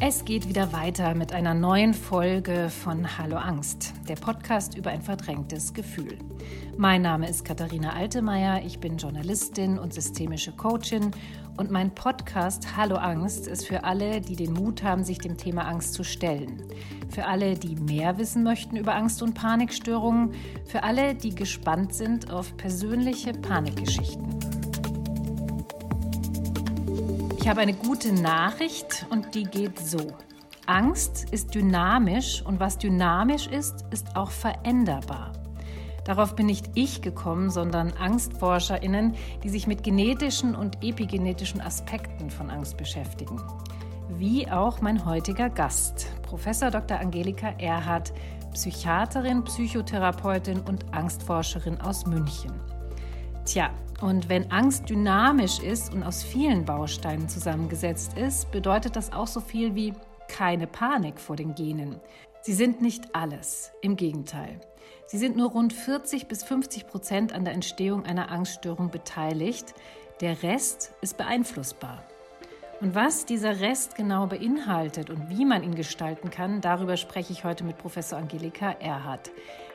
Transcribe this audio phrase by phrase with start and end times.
[0.00, 5.02] Es geht wieder weiter mit einer neuen Folge von Hallo Angst, der Podcast über ein
[5.02, 6.18] verdrängtes Gefühl.
[6.76, 11.12] Mein Name ist Katharina Altemeyer, ich bin Journalistin und systemische Coachin
[11.56, 15.62] und mein Podcast Hallo Angst ist für alle, die den Mut haben, sich dem Thema
[15.68, 16.64] Angst zu stellen.
[17.08, 20.32] Für alle, die mehr wissen möchten über Angst- und Panikstörungen.
[20.66, 24.33] Für alle, die gespannt sind auf persönliche Panikgeschichten.
[27.44, 29.98] Ich habe eine gute Nachricht und die geht so.
[30.64, 35.34] Angst ist dynamisch und was dynamisch ist, ist auch veränderbar.
[36.06, 42.48] Darauf bin nicht ich gekommen, sondern AngstforscherInnen, die sich mit genetischen und epigenetischen Aspekten von
[42.48, 43.38] Angst beschäftigen.
[44.08, 46.98] Wie auch mein heutiger Gast, Professor Dr.
[46.98, 48.14] Angelika Erhardt,
[48.54, 52.54] Psychiaterin, Psychotherapeutin und Angstforscherin aus München.
[53.44, 59.26] Tja, und wenn Angst dynamisch ist und aus vielen Bausteinen zusammengesetzt ist, bedeutet das auch
[59.26, 59.92] so viel wie
[60.28, 62.00] keine Panik vor den Genen.
[62.40, 64.60] Sie sind nicht alles, im Gegenteil.
[65.06, 69.74] Sie sind nur rund 40 bis 50 Prozent an der Entstehung einer Angststörung beteiligt.
[70.22, 72.02] Der Rest ist beeinflussbar.
[72.80, 77.44] Und was dieser Rest genau beinhaltet und wie man ihn gestalten kann, darüber spreche ich
[77.44, 79.30] heute mit Professor Angelika Erhardt.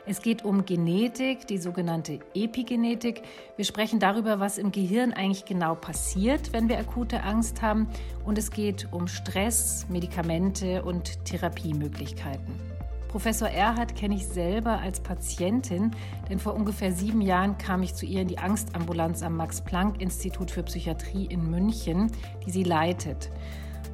[0.09, 3.21] Es geht um Genetik, die sogenannte Epigenetik.
[3.57, 7.87] Wir sprechen darüber, was im Gehirn eigentlich genau passiert, wenn wir akute Angst haben.
[8.25, 12.55] Und es geht um Stress, Medikamente und Therapiemöglichkeiten.
[13.07, 15.91] Professor Erhard kenne ich selber als Patientin,
[16.27, 20.63] denn vor ungefähr sieben Jahren kam ich zu ihr in die Angstambulanz am Max-Planck-Institut für
[20.63, 22.11] Psychiatrie in München,
[22.47, 23.29] die sie leitet.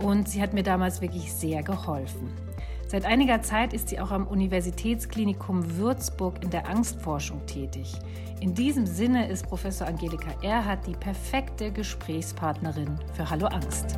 [0.01, 2.44] Und sie hat mir damals wirklich sehr geholfen.
[2.87, 7.95] Seit einiger Zeit ist sie auch am Universitätsklinikum Würzburg in der Angstforschung tätig.
[8.41, 13.97] In diesem Sinne ist Professor Angelika Erhardt die perfekte Gesprächspartnerin für Hallo Angst.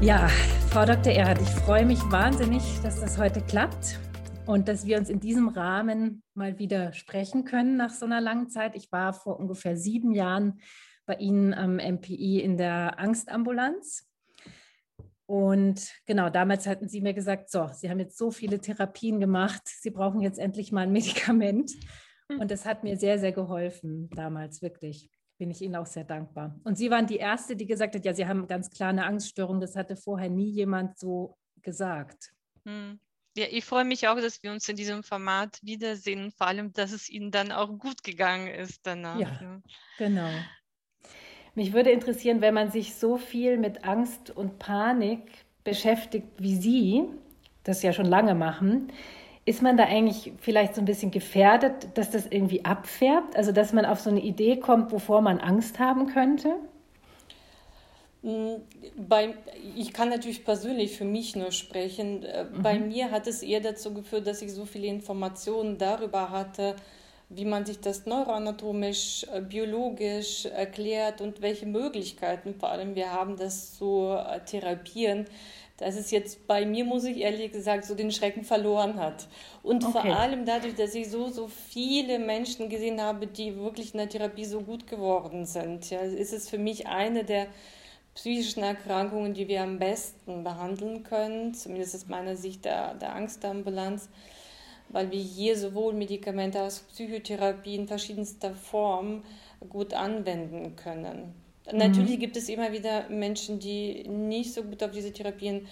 [0.00, 0.28] Ja,
[0.70, 1.14] Frau Dr.
[1.14, 3.98] Erhardt, ich freue mich wahnsinnig, dass das heute klappt
[4.46, 8.50] und dass wir uns in diesem Rahmen mal wieder sprechen können nach so einer langen
[8.50, 8.76] Zeit.
[8.76, 10.60] Ich war vor ungefähr sieben Jahren
[11.06, 14.09] bei Ihnen am MPI in der Angstambulanz
[15.30, 19.62] und genau, damals hatten Sie mir gesagt, so, Sie haben jetzt so viele Therapien gemacht,
[19.64, 21.70] Sie brauchen jetzt endlich mal ein Medikament.
[22.28, 22.40] Hm.
[22.40, 25.08] Und das hat mir sehr, sehr geholfen damals, wirklich.
[25.38, 26.58] Bin ich Ihnen auch sehr dankbar.
[26.64, 29.60] Und Sie waren die Erste, die gesagt hat, ja, Sie haben ganz klar eine Angststörung.
[29.60, 32.32] Das hatte vorher nie jemand so gesagt.
[32.64, 32.98] Hm.
[33.36, 36.90] Ja, ich freue mich auch, dass wir uns in diesem Format wiedersehen, vor allem, dass
[36.90, 39.20] es Ihnen dann auch gut gegangen ist danach.
[39.20, 39.62] Ja,
[39.96, 40.28] genau.
[41.54, 45.20] Mich würde interessieren, wenn man sich so viel mit Angst und Panik
[45.64, 47.04] beschäftigt wie Sie,
[47.64, 48.92] das ja schon lange machen,
[49.44, 53.36] ist man da eigentlich vielleicht so ein bisschen gefährdet, dass das irgendwie abfärbt?
[53.36, 56.56] Also, dass man auf so eine Idee kommt, wovor man Angst haben könnte?
[58.22, 58.56] Mm,
[58.96, 59.34] bei,
[59.76, 62.22] ich kann natürlich persönlich für mich nur sprechen.
[62.22, 62.62] Äh, mhm.
[62.62, 66.76] Bei mir hat es eher dazu geführt, dass ich so viele Informationen darüber hatte,
[67.30, 73.36] wie man sich das neuroanatomisch, äh, biologisch erklärt und welche Möglichkeiten vor allem wir haben,
[73.36, 75.26] das zu äh, therapieren,
[75.76, 79.28] dass es jetzt bei mir, muss ich ehrlich gesagt, so den Schrecken verloren hat.
[79.62, 79.92] Und okay.
[79.92, 84.08] vor allem dadurch, dass ich so, so viele Menschen gesehen habe, die wirklich in der
[84.08, 87.46] Therapie so gut geworden sind, ja, ist es für mich eine der
[88.14, 94.10] psychischen Erkrankungen, die wir am besten behandeln können, zumindest aus meiner Sicht der, der Angstambulanz
[94.90, 99.22] weil wir hier sowohl Medikamente als Psychotherapie in verschiedenster Form
[99.68, 101.34] gut anwenden können.
[101.70, 101.78] Mhm.
[101.78, 105.66] Natürlich gibt es immer wieder Menschen, die nicht so gut auf diese Therapien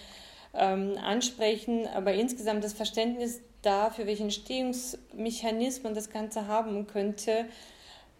[0.54, 7.46] ähm, ansprechen, aber insgesamt das Verständnis dafür, welche Entstehungsmechanismen das Ganze haben könnte,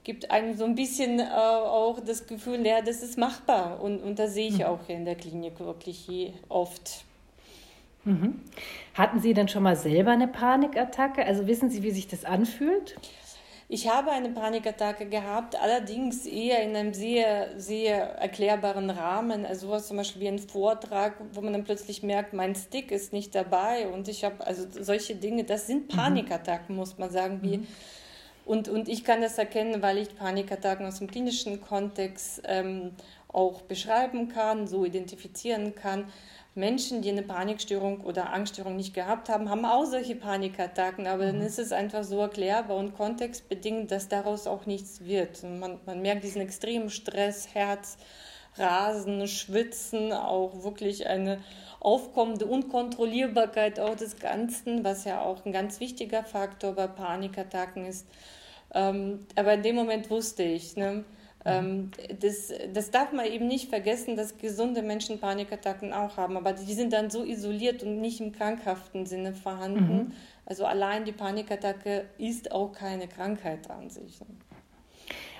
[0.05, 3.81] gibt einem so ein bisschen äh, auch das Gefühl, ja, das ist machbar.
[3.83, 4.65] Und, und das sehe ich mhm.
[4.65, 7.05] auch in der Klinik wirklich oft.
[8.09, 8.41] Mhm.
[8.95, 11.25] Hatten Sie denn schon mal selber eine Panikattacke?
[11.25, 12.97] Also wissen Sie, wie sich das anfühlt?
[13.71, 19.45] Ich habe eine Panikattacke gehabt, allerdings eher in einem sehr, sehr erklärbaren Rahmen.
[19.45, 23.13] Also sowas zum Beispiel wie ein Vortrag, wo man dann plötzlich merkt, mein Stick ist
[23.13, 25.97] nicht dabei und ich habe also solche Dinge, das sind mhm.
[25.97, 27.67] Panikattacken, muss man sagen, wie mhm.
[28.47, 32.93] und, und ich kann das erkennen, weil ich Panikattacken aus dem klinischen Kontext ähm,
[33.29, 36.07] auch beschreiben kann, so identifizieren kann.
[36.55, 41.39] Menschen, die eine Panikstörung oder Angststörung nicht gehabt haben, haben auch solche Panikattacken, aber mhm.
[41.39, 45.43] dann ist es einfach so erklärbar und kontextbedingt, dass daraus auch nichts wird.
[45.45, 47.97] Man, man merkt diesen extremen Stress, Herz,
[48.57, 51.39] Rasen, Schwitzen, auch wirklich eine
[51.81, 58.07] aufkommende Unkontrollierbarkeit auch des Ganzen, was ja auch ein ganz wichtiger Faktor bei Panikattacken ist.
[58.75, 61.05] Ähm, aber in dem Moment wusste ich, ne,
[61.45, 61.91] Ähm,
[62.21, 66.75] das, das darf man eben nicht vergessen, dass gesunde Menschen Panikattacken auch haben, aber die
[66.75, 69.97] sind dann so isoliert und nicht im krankhaften Sinne vorhanden.
[69.97, 70.13] Mhm.
[70.47, 74.21] Also allein die Panikattacke ist auch keine Krankheit an sich.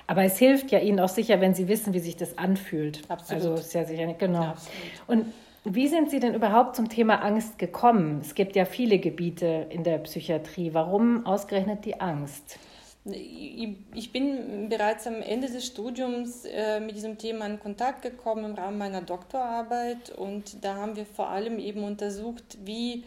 [0.07, 3.01] Aber es hilft ja Ihnen auch sicher, wenn Sie wissen, wie sich das anfühlt.
[3.09, 3.43] Absolut.
[3.43, 4.43] Also ist ja sicher nicht genau.
[4.43, 4.73] Absolut.
[5.07, 5.25] Und
[5.65, 8.19] wie sind Sie denn überhaupt zum Thema Angst gekommen?
[8.21, 10.73] Es gibt ja viele Gebiete in der Psychiatrie.
[10.73, 12.57] Warum ausgerechnet die Angst?
[13.05, 18.53] Ich bin bereits am Ende des Studiums äh, mit diesem Thema in Kontakt gekommen im
[18.55, 23.05] Rahmen meiner Doktorarbeit und da haben wir vor allem eben untersucht, wie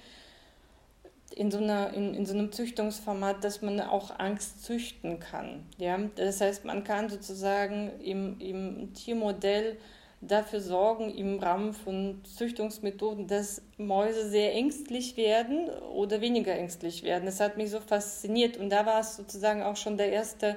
[1.36, 5.66] in so, einer, in, in so einem Züchtungsformat, dass man auch Angst züchten kann.
[5.78, 5.98] Ja?
[6.16, 9.76] Das heißt, man kann sozusagen im, im Tiermodell
[10.22, 17.26] dafür sorgen, im Rahmen von Züchtungsmethoden, dass Mäuse sehr ängstlich werden oder weniger ängstlich werden.
[17.26, 20.56] Das hat mich so fasziniert und da war es sozusagen auch schon der erste,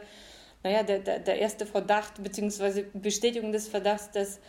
[0.64, 2.86] naja, der, der, der erste Verdacht bzw.
[2.94, 4.40] Bestätigung des Verdachts, dass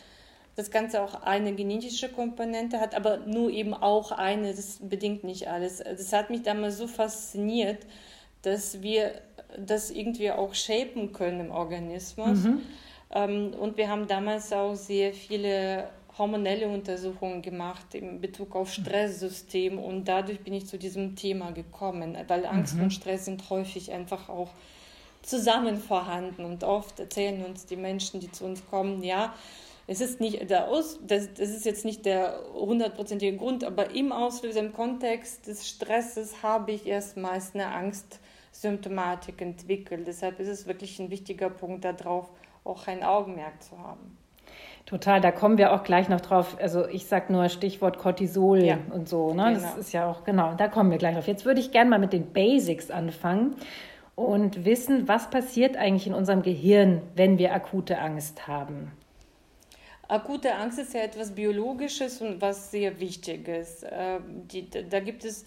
[0.55, 5.49] das Ganze auch eine genetische Komponente hat, aber nur eben auch eine, das bedingt nicht
[5.49, 5.79] alles.
[5.79, 7.87] Das hat mich damals so fasziniert,
[8.43, 9.13] dass wir
[9.59, 12.45] das irgendwie auch shapen können im Organismus.
[12.45, 12.61] Mhm.
[13.11, 15.89] Ähm, und wir haben damals auch sehr viele
[16.19, 22.17] hormonelle Untersuchungen gemacht in Bezug auf Stresssystem und dadurch bin ich zu diesem Thema gekommen,
[22.27, 22.85] weil Angst mhm.
[22.85, 24.51] und Stress sind häufig einfach auch
[25.23, 29.35] zusammen vorhanden und oft erzählen uns die Menschen, die zu uns kommen, ja,
[29.89, 34.11] es ist nicht der Aus, das, das ist jetzt nicht der hundertprozentige Grund, aber im
[34.11, 40.07] Auslöser, im Kontext des Stresses habe ich erstmals eine Angstsymptomatik entwickelt.
[40.09, 42.29] Deshalb ist es wirklich ein wichtiger Punkt darauf,
[42.67, 44.17] auch ein Augenmerk zu haben.
[44.87, 46.57] Total, da kommen wir auch gleich noch drauf.
[46.61, 48.79] Also ich sage nur Stichwort Cortisol ja.
[48.93, 49.35] und so.
[49.35, 49.55] Ne?
[49.55, 49.55] Genau.
[49.55, 51.27] Das ist ja auch, genau, da kommen wir gleich drauf.
[51.27, 53.57] Jetzt würde ich gerne mal mit den Basics anfangen
[54.15, 58.93] und wissen, was passiert eigentlich in unserem Gehirn, wenn wir akute Angst haben.
[60.09, 63.85] Akute Angst ist ja etwas Biologisches und was sehr Wichtiges.
[63.91, 64.47] Ähm,
[64.89, 65.45] da gibt es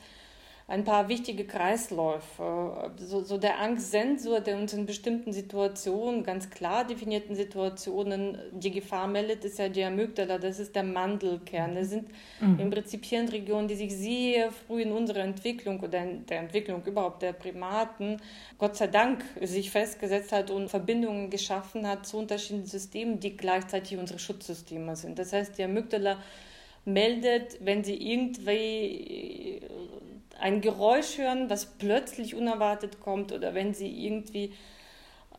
[0.70, 2.92] ein paar wichtige Kreisläufe.
[2.98, 9.08] So, so der Angstsensor, der uns in bestimmten Situationen, ganz klar definierten Situationen, die Gefahr
[9.08, 11.74] meldet, ist ja die Amygdala, das ist der Mandelkern.
[11.74, 12.08] Das sind
[12.40, 12.60] mhm.
[12.60, 17.24] im Prinzip Hirnregionen, die sich sehr früh in unserer Entwicklung oder in der Entwicklung überhaupt
[17.24, 18.18] der Primaten,
[18.60, 23.98] Gott sei Dank, sich festgesetzt hat und Verbindungen geschaffen hat zu unterschiedlichen Systemen, die gleichzeitig
[23.98, 25.18] unsere Schutzsysteme sind.
[25.18, 26.18] Das heißt, die Amygdala
[26.86, 29.62] meldet, wenn sie irgendwie
[30.40, 34.54] ein Geräusch hören, was plötzlich unerwartet kommt oder wenn sie irgendwie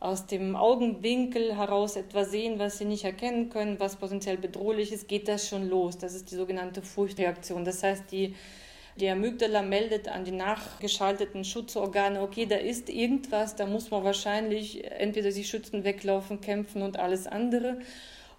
[0.01, 5.07] aus dem Augenwinkel heraus etwas sehen, was sie nicht erkennen können, was potenziell bedrohlich ist,
[5.07, 5.99] geht das schon los.
[5.99, 7.63] Das ist die sogenannte Furchtreaktion.
[7.63, 8.35] Das heißt, die,
[8.95, 14.83] die Amygdala meldet an die nachgeschalteten Schutzorgane, okay, da ist irgendwas, da muss man wahrscheinlich
[14.89, 17.77] entweder sich schützen, weglaufen, kämpfen und alles andere.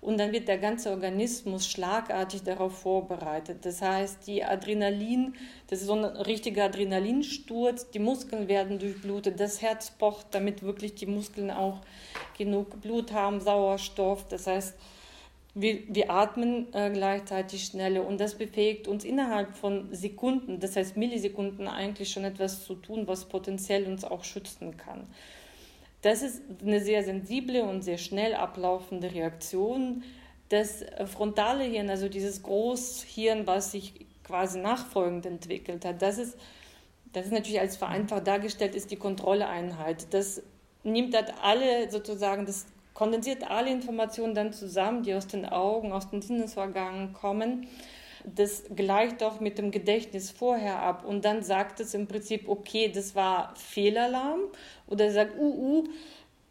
[0.03, 3.65] Und dann wird der ganze Organismus schlagartig darauf vorbereitet.
[3.65, 5.35] Das heißt, die Adrenalin,
[5.69, 10.97] das ist so ein richtiger Adrenalinsturz, die Muskeln werden durchblutet, das Herz pocht, damit wirklich
[10.97, 11.83] die Muskeln auch
[12.37, 14.27] genug Blut haben, Sauerstoff.
[14.27, 14.75] Das heißt,
[15.55, 20.97] wir, wir atmen äh, gleichzeitig schneller und das befähigt uns innerhalb von Sekunden, das heißt
[20.97, 25.07] Millisekunden eigentlich schon etwas zu tun, was potenziell uns auch schützen kann.
[26.03, 30.03] Das ist eine sehr sensible und sehr schnell ablaufende Reaktion.
[30.49, 33.95] Das frontale Hirn, also dieses Großhirn, was sich
[34.25, 36.37] quasi nachfolgend entwickelt hat, das ist,
[37.13, 40.13] das ist natürlich als vereinfacht dargestellt, ist die Kontrolleinheit.
[40.13, 40.43] Das
[40.83, 46.11] nimmt halt alle sozusagen, das kondensiert alle Informationen dann zusammen, die aus den Augen, aus
[46.11, 47.69] den Sinnesorganen kommen
[48.25, 52.91] das gleicht doch mit dem Gedächtnis vorher ab und dann sagt es im Prinzip, okay,
[52.93, 54.41] das war Fehlalarm
[54.93, 55.85] oder sagt, uh, uh,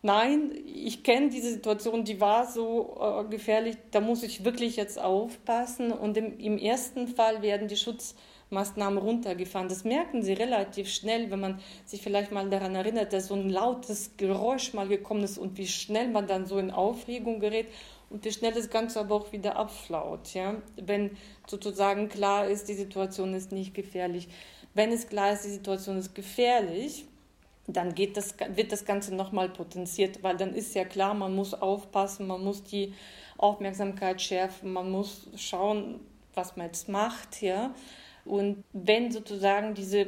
[0.02, 5.00] nein, ich kenne diese Situation, die war so äh, gefährlich, da muss ich wirklich jetzt
[5.00, 9.70] aufpassen und im, im ersten Fall werden die Schutzmaßnahmen runtergefahren.
[9.70, 13.50] Das merken Sie relativ schnell, wenn man sich vielleicht mal daran erinnert, dass so ein
[13.50, 17.68] lautes Geräusch mal gekommen ist und wie schnell man dann so in Aufregung gerät
[18.10, 20.34] und wie schnell das Ganze aber auch wieder abflaut.
[20.34, 20.62] Ja?
[20.76, 21.12] Wenn
[21.48, 24.28] sozusagen klar ist, die Situation ist nicht gefährlich.
[24.74, 27.06] Wenn es klar ist, die Situation ist gefährlich,
[27.68, 31.54] dann geht das, wird das Ganze nochmal potenziert, weil dann ist ja klar, man muss
[31.54, 32.94] aufpassen, man muss die
[33.38, 36.00] Aufmerksamkeit schärfen, man muss schauen,
[36.34, 37.42] was man jetzt macht.
[37.42, 37.74] Ja?
[38.26, 40.08] Und wenn sozusagen diese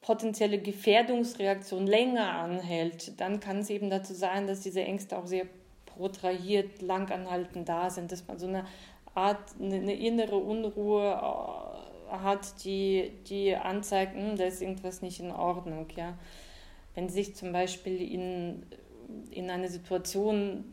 [0.00, 5.46] potenzielle Gefährdungsreaktion länger anhält, dann kann es eben dazu sein, dass diese Ängste auch sehr
[5.86, 8.64] protrahiert, langanhaltend da sind, dass man so eine
[9.14, 15.30] Art, eine innere Unruhe äh, hat, die, die anzeigt, hm, da ist irgendwas nicht in
[15.30, 15.86] Ordnung.
[15.96, 16.14] Ja?
[16.94, 18.62] Wenn Sie sich zum Beispiel in,
[19.30, 20.64] in eine Situation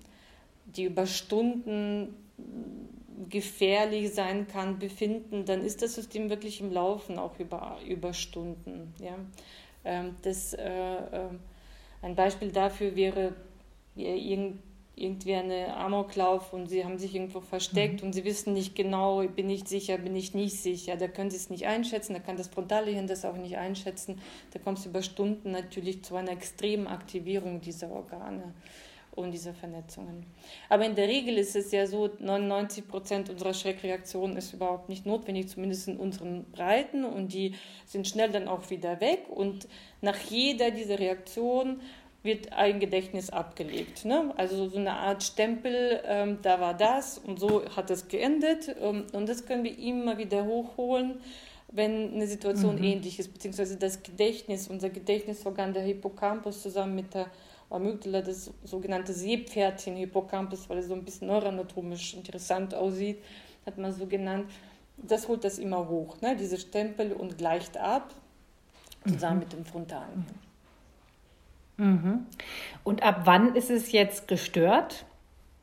[0.75, 2.13] die über Stunden
[3.29, 8.93] gefährlich sein kann, befinden, dann ist das System wirklich im Laufen, auch über, über Stunden.
[8.99, 9.15] Ja?
[9.83, 11.29] Ähm, das, äh, äh,
[12.01, 13.33] ein Beispiel dafür wäre
[13.95, 14.61] irgend,
[14.97, 18.07] irgendwie eine Amoklauf und sie haben sich irgendwo versteckt mhm.
[18.07, 20.97] und sie wissen nicht genau, bin ich sicher, bin ich nicht sicher.
[20.97, 24.19] Da können sie es nicht einschätzen, da kann das Frontallehirn das auch nicht einschätzen.
[24.51, 28.55] Da kommt es über Stunden natürlich zu einer extremen Aktivierung dieser Organe
[29.17, 30.25] und dieser Vernetzungen.
[30.69, 35.05] Aber in der Regel ist es ja so, 99 Prozent unserer Schreckreaktionen ist überhaupt nicht
[35.05, 37.53] notwendig, zumindest in unseren Breiten und die
[37.85, 39.67] sind schnell dann auch wieder weg und
[40.01, 41.81] nach jeder dieser Reaktionen
[42.23, 44.05] wird ein Gedächtnis abgelegt.
[44.05, 44.33] Ne?
[44.37, 49.05] Also so eine Art Stempel, ähm, da war das und so hat es geendet ähm,
[49.13, 51.19] und das können wir immer wieder hochholen
[51.71, 52.83] wenn eine Situation mhm.
[52.83, 57.27] ähnlich ist, beziehungsweise das Gedächtnis, unser Gedächtnisorgan, der Hippocampus zusammen mit der
[57.69, 63.21] Amygdala, das sogenannte Seepferdchen Hippocampus, weil es so ein bisschen neuroanatomisch interessant aussieht,
[63.65, 64.49] hat man so genannt.
[64.95, 66.35] Das holt das immer hoch, ne?
[66.37, 68.13] diese Stempel und gleicht ab,
[69.05, 69.39] zusammen mhm.
[69.39, 70.19] mit dem Frontalen.
[70.19, 70.46] Mhm.
[72.83, 75.05] Und ab wann ist es jetzt gestört,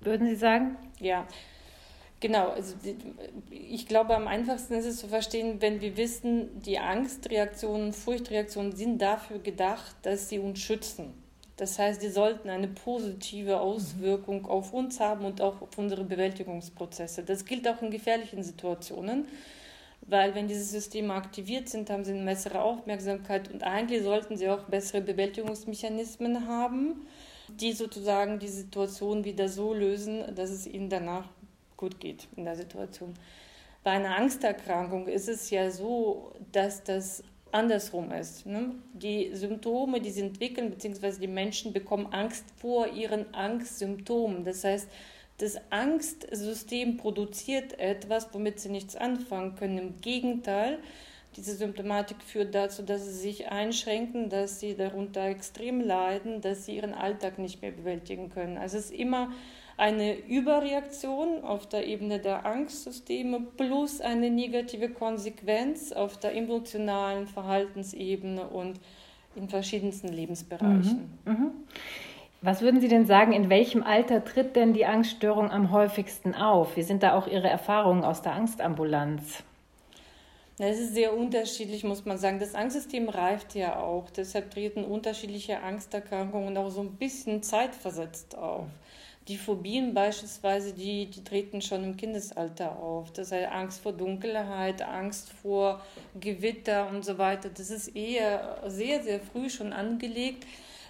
[0.01, 0.77] würden Sie sagen?
[1.01, 1.27] Ja,
[2.25, 2.75] Genau, also
[3.51, 9.03] ich glaube, am einfachsten ist es zu verstehen, wenn wir wissen, die Angstreaktionen, Furchtreaktionen sind
[9.03, 11.13] dafür gedacht, dass sie uns schützen.
[11.59, 17.25] Das heißt, die sollten eine positive Auswirkung auf uns haben und auch auf unsere Bewältigungsprozesse.
[17.25, 19.27] Das gilt auch in gefährlichen Situationen,
[20.07, 24.49] weil wenn diese Systeme aktiviert sind, haben sie eine bessere Aufmerksamkeit und eigentlich sollten sie
[24.49, 27.07] auch bessere Bewältigungsmechanismen haben,
[27.49, 31.29] die sozusagen die Situation wieder so lösen, dass es ihnen danach
[31.77, 33.15] gut geht in der Situation.
[33.83, 38.47] Bei einer Angsterkrankung ist es ja so, dass das andersrum ist.
[38.47, 38.75] Ne?
[38.95, 44.45] Die Symptome, die sie entwickeln, beziehungsweise die Menschen bekommen Angst vor ihren Angstsymptomen.
[44.45, 44.89] Das heißt,
[45.39, 49.79] das Angstsystem produziert etwas, womit sie nichts anfangen können.
[49.79, 50.79] Im Gegenteil,
[51.37, 56.77] diese Symptomatik führt dazu, dass sie sich einschränken, dass sie darunter extrem leiden, dass sie
[56.77, 58.57] ihren Alltag nicht mehr bewältigen können.
[58.57, 59.33] Also es ist immer
[59.77, 68.47] eine Überreaktion auf der Ebene der Angstsysteme plus eine negative Konsequenz auf der emotionalen Verhaltensebene
[68.47, 68.79] und
[69.35, 71.11] in verschiedensten Lebensbereichen.
[71.25, 71.33] Mhm.
[71.33, 71.51] Mhm.
[72.47, 76.77] Was würden Sie denn sagen, in welchem Alter tritt denn die Angststörung am häufigsten auf?
[76.77, 79.43] Wie sind da auch Ihre Erfahrungen aus der Angstambulanz?
[80.59, 82.39] Es ist sehr unterschiedlich, muss man sagen.
[82.39, 84.11] Das Angstsystem reift ja auch.
[84.11, 88.67] Deshalb treten unterschiedliche Angsterkrankungen auch so ein bisschen zeitversetzt auf.
[89.27, 93.11] Die Phobien beispielsweise, die, die treten schon im Kindesalter auf.
[93.11, 95.81] Das heißt Angst vor Dunkelheit, Angst vor
[96.21, 97.49] Gewitter und so weiter.
[97.49, 100.45] Das ist eher sehr, sehr früh schon angelegt.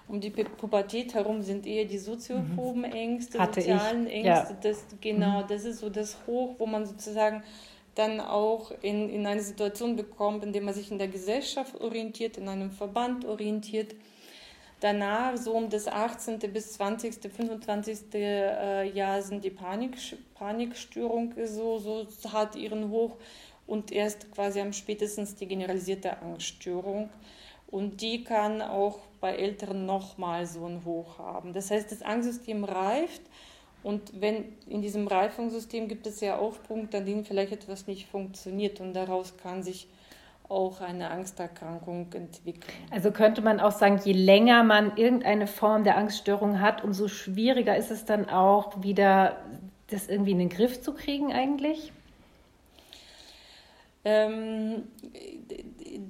[0.07, 2.93] Um die Pubertät herum sind eher die soziophoben mhm.
[2.93, 4.25] Ängste, Hatte sozialen ich.
[4.25, 4.53] Ängste.
[4.53, 4.59] Ja.
[4.63, 5.47] Das, genau, mhm.
[5.49, 7.43] das ist so das Hoch, wo man sozusagen
[7.95, 12.37] dann auch in, in eine Situation bekommt, in der man sich in der Gesellschaft orientiert,
[12.37, 13.95] in einem Verband orientiert
[14.85, 16.39] Danach, so um das 18.
[16.53, 18.13] bis 20., 25.
[18.13, 19.97] Äh, Jahr sind die Panik,
[20.35, 23.17] Panikstörung so, so hat ihren Hoch
[23.67, 27.09] und erst quasi am spätestens die generalisierte Angststörung.
[27.67, 31.55] Und die kann auch bei Älteren nochmal so ein Hoch haben.
[31.55, 33.23] Das heißt, das Angstsystem reift
[33.83, 38.07] und wenn in diesem Reifungssystem gibt es ja auch Punkte, an denen vielleicht etwas nicht
[38.07, 39.89] funktioniert und daraus kann sich
[40.51, 42.77] auch eine Angsterkrankung entwickeln.
[42.91, 47.79] Also könnte man auch sagen, je länger man irgendeine Form der Angststörung hat, umso schwieriger
[47.79, 49.39] ist es dann auch wieder,
[49.87, 51.93] das irgendwie in den Griff zu kriegen eigentlich?
[54.05, 54.83] Ähm,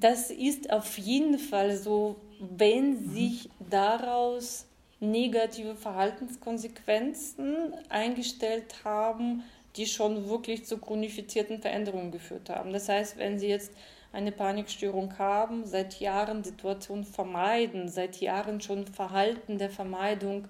[0.01, 2.17] das ist auf jeden Fall so,
[2.57, 3.11] wenn mhm.
[3.13, 4.67] sich daraus
[5.01, 9.43] negative Verhaltenskonsequenzen eingestellt haben,
[9.77, 12.73] die schon wirklich zu chronifizierten Veränderungen geführt haben.
[12.73, 13.73] Das heißt, wenn Sie jetzt
[14.13, 20.47] eine Panikstörung haben, seit Jahren Situationen vermeiden, seit Jahren schon Verhalten der Vermeidung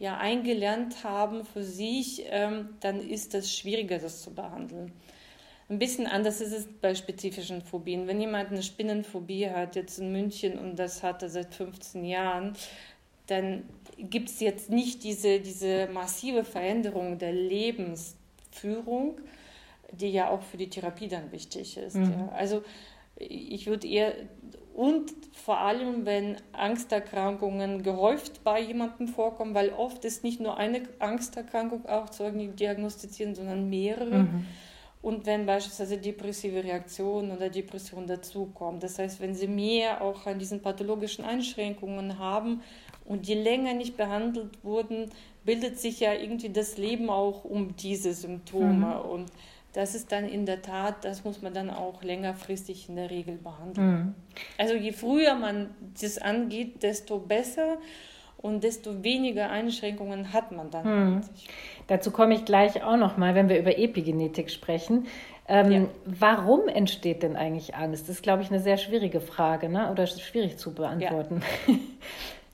[0.00, 4.92] ja eingelernt haben für sich, ähm, dann ist es schwieriger, das zu behandeln.
[5.72, 8.06] Ein bisschen anders ist es bei spezifischen Phobien.
[8.06, 12.52] Wenn jemand eine Spinnenphobie hat, jetzt in München und das hat er seit 15 Jahren,
[13.26, 13.62] dann
[13.96, 19.18] gibt es jetzt nicht diese, diese massive Veränderung der Lebensführung,
[19.92, 21.96] die ja auch für die Therapie dann wichtig ist.
[21.96, 22.10] Mhm.
[22.10, 22.28] Ja.
[22.36, 22.62] Also
[23.16, 24.12] ich würde eher
[24.74, 30.82] und vor allem, wenn Angsterkrankungen gehäuft bei jemandem vorkommen, weil oft ist nicht nur eine
[30.98, 34.24] Angsterkrankung auch zu diagnostizieren, sondern mehrere.
[34.24, 34.46] Mhm.
[35.02, 38.78] Und wenn beispielsweise depressive Reaktionen oder Depressionen dazukommen.
[38.80, 42.62] Das heißt, wenn sie mehr auch an diesen pathologischen Einschränkungen haben,
[43.04, 45.10] Und je länger nicht behandelt wurden,
[45.44, 49.02] bildet sich ja irgendwie das Leben auch um diese Symptome.
[49.04, 49.10] Mhm.
[49.10, 49.32] Und
[49.72, 53.36] das ist dann in der Tat, das muss man dann auch längerfristig in der Regel
[53.36, 53.90] behandeln.
[53.90, 54.14] Mhm.
[54.58, 57.78] Also je früher man das angeht, desto besser
[58.42, 60.84] und desto weniger Einschränkungen hat man dann.
[61.14, 61.20] Mhm.
[61.86, 65.06] Dazu komme ich gleich auch noch mal, wenn wir über Epigenetik sprechen.
[65.48, 65.88] Ähm, ja.
[66.04, 68.08] Warum entsteht denn eigentlich Angst?
[68.08, 69.90] Das ist, glaube ich, eine sehr schwierige Frage ne?
[69.90, 71.42] oder schwierig zu beantworten.
[71.66, 71.74] Ja.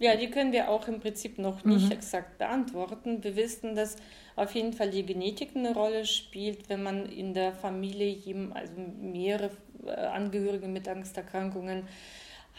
[0.00, 1.92] Ja, die können wir auch im Prinzip noch nicht mhm.
[1.92, 3.24] exakt beantworten.
[3.24, 3.96] Wir wissen, dass
[4.36, 8.16] auf jeden Fall die Genetik eine Rolle spielt, wenn man in der Familie
[8.54, 9.50] also mehrere
[9.84, 11.88] äh, Angehörige mit Angsterkrankungen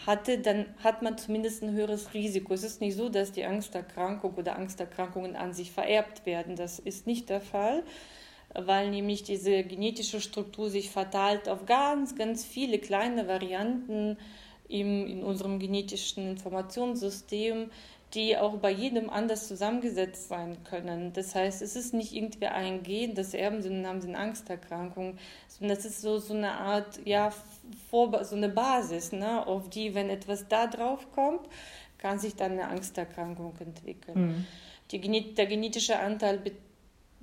[0.05, 2.53] hatte, dann hat man zumindest ein höheres Risiko.
[2.53, 6.55] Es ist nicht so, dass die Angsterkrankung oder Angsterkrankungen an sich vererbt werden.
[6.55, 7.83] Das ist nicht der Fall,
[8.53, 14.17] weil nämlich diese genetische Struktur sich verteilt auf ganz, ganz viele kleine Varianten
[14.67, 17.69] im, in unserem genetischen Informationssystem,
[18.13, 21.13] die auch bei jedem anders zusammengesetzt sein können.
[21.13, 24.17] Das heißt, es ist nicht irgendwie ein Gen, das erben sie und haben sie eine
[24.17, 27.31] Angsterkrankung, sondern es ist so, so eine Art, ja,
[27.89, 31.41] vor, so eine Basis, ne, auf die, wenn etwas da drauf kommt,
[31.97, 34.27] kann sich dann eine Angsterkrankung entwickeln.
[34.27, 34.45] Mhm.
[34.91, 36.41] Die, der genetische Anteil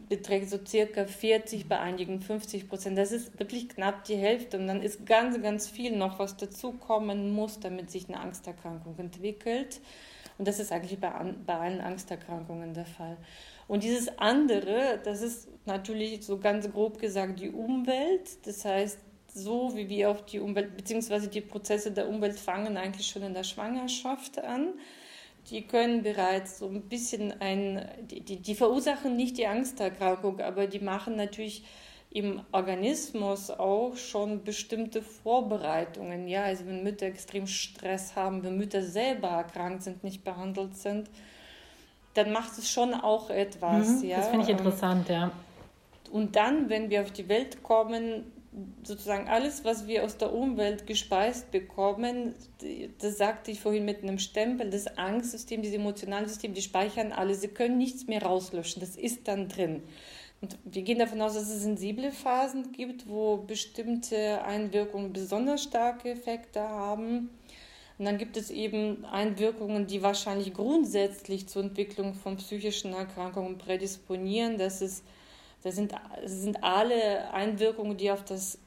[0.08, 2.96] beträgt so circa 40, bei einigen 50 Prozent.
[2.96, 4.58] Das ist wirklich knapp die Hälfte.
[4.58, 9.80] Und dann ist ganz, ganz viel noch, was dazukommen muss, damit sich eine Angsterkrankung entwickelt.
[10.38, 11.10] Und das ist eigentlich bei,
[11.46, 13.16] bei allen Angsterkrankungen der Fall.
[13.68, 18.46] Und dieses andere, das ist natürlich so ganz grob gesagt die Umwelt.
[18.46, 18.98] Das heißt,
[19.36, 23.34] so wie wir auf die Umwelt, beziehungsweise die Prozesse der Umwelt fangen eigentlich schon in
[23.34, 24.74] der Schwangerschaft an
[25.50, 30.66] die können bereits so ein bisschen ein, die, die, die verursachen nicht die Angsterkrankung, aber
[30.66, 31.64] die machen natürlich
[32.10, 36.28] im Organismus auch schon bestimmte Vorbereitungen.
[36.28, 41.10] Ja, also wenn Mütter extrem Stress haben, wenn Mütter selber erkrankt sind, nicht behandelt sind,
[42.14, 44.02] dann macht es schon auch etwas.
[44.02, 44.16] Mhm, ja.
[44.16, 45.30] Das finde ich interessant, ja.
[46.10, 48.32] Und dann, wenn wir auf die Welt kommen,
[48.82, 52.34] sozusagen alles, was wir aus der Umwelt gespeist bekommen,
[52.98, 57.42] das sagte ich vorhin mit einem Stempel, das Angstsystem, das emotionale System, die speichern alles,
[57.42, 59.82] sie können nichts mehr rauslöschen, das ist dann drin.
[60.40, 66.10] Und wir gehen davon aus, dass es sensible Phasen gibt, wo bestimmte Einwirkungen besonders starke
[66.10, 67.30] Effekte haben.
[67.98, 74.58] Und dann gibt es eben Einwirkungen, die wahrscheinlich grundsätzlich zur Entwicklung von psychischen Erkrankungen prädisponieren.
[74.58, 75.02] Das ist
[75.62, 78.58] das sind, das sind alle Einwirkungen, die auf das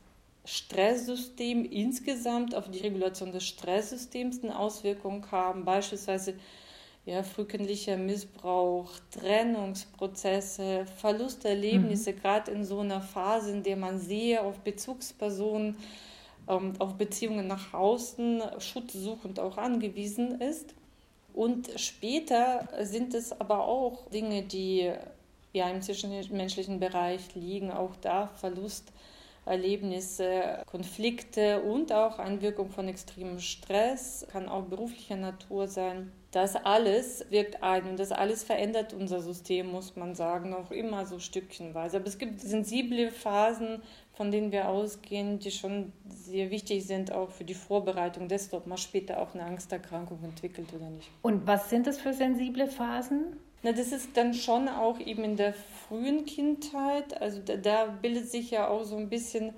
[0.45, 5.63] Stresssystem insgesamt, auf die Regulation des Stresssystems eine Auswirkung haben.
[5.63, 6.33] Beispielsweise
[7.05, 12.15] ja, frühkindlicher Missbrauch, Trennungsprozesse, Verlusterlebnisse, mhm.
[12.17, 15.77] gerade in so einer Phase, in der man sehr auf Bezugspersonen,
[16.47, 20.75] ähm, auf Beziehungen nach außen schutzsuchend auch angewiesen ist.
[21.33, 24.91] Und später sind es aber auch Dinge, die
[25.51, 34.27] ja, im zwischenmenschlichen Bereich liegen auch da Verlusterlebnisse, Konflikte und auch Einwirkung von extremem Stress,
[34.31, 36.11] kann auch beruflicher Natur sein.
[36.31, 41.07] Das alles wirkt ein und das alles verändert unser System, muss man sagen, auch immer
[41.07, 41.97] so stückchenweise.
[41.97, 43.81] Aber es gibt sensible Phasen,
[44.13, 48.67] von denen wir ausgehen, die schon sehr wichtig sind, auch für die Vorbereitung dessen, ob
[48.67, 51.09] man später auch eine Angsterkrankung entwickelt oder nicht.
[51.23, 53.35] Und was sind das für sensible Phasen?
[53.61, 57.21] Na, das ist dann schon auch eben in der frühen Kindheit.
[57.21, 59.53] Also da, da bildet sich ja auch so ein bisschen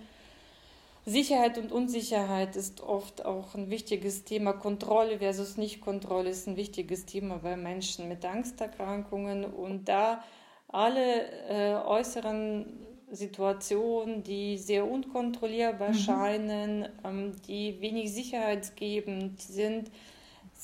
[1.06, 4.54] Sicherheit und Unsicherheit ist oft auch ein wichtiges Thema.
[4.54, 9.46] Kontrolle versus Nicht-Kontrolle ist ein wichtiges Thema bei Menschen mit Angsterkrankungen.
[9.46, 10.24] Und da
[10.68, 12.66] alle äh, äußeren
[13.12, 15.96] Situationen, die sehr unkontrollierbar mhm.
[15.96, 19.92] scheinen, ähm, die wenig sicherheitsgebend sind,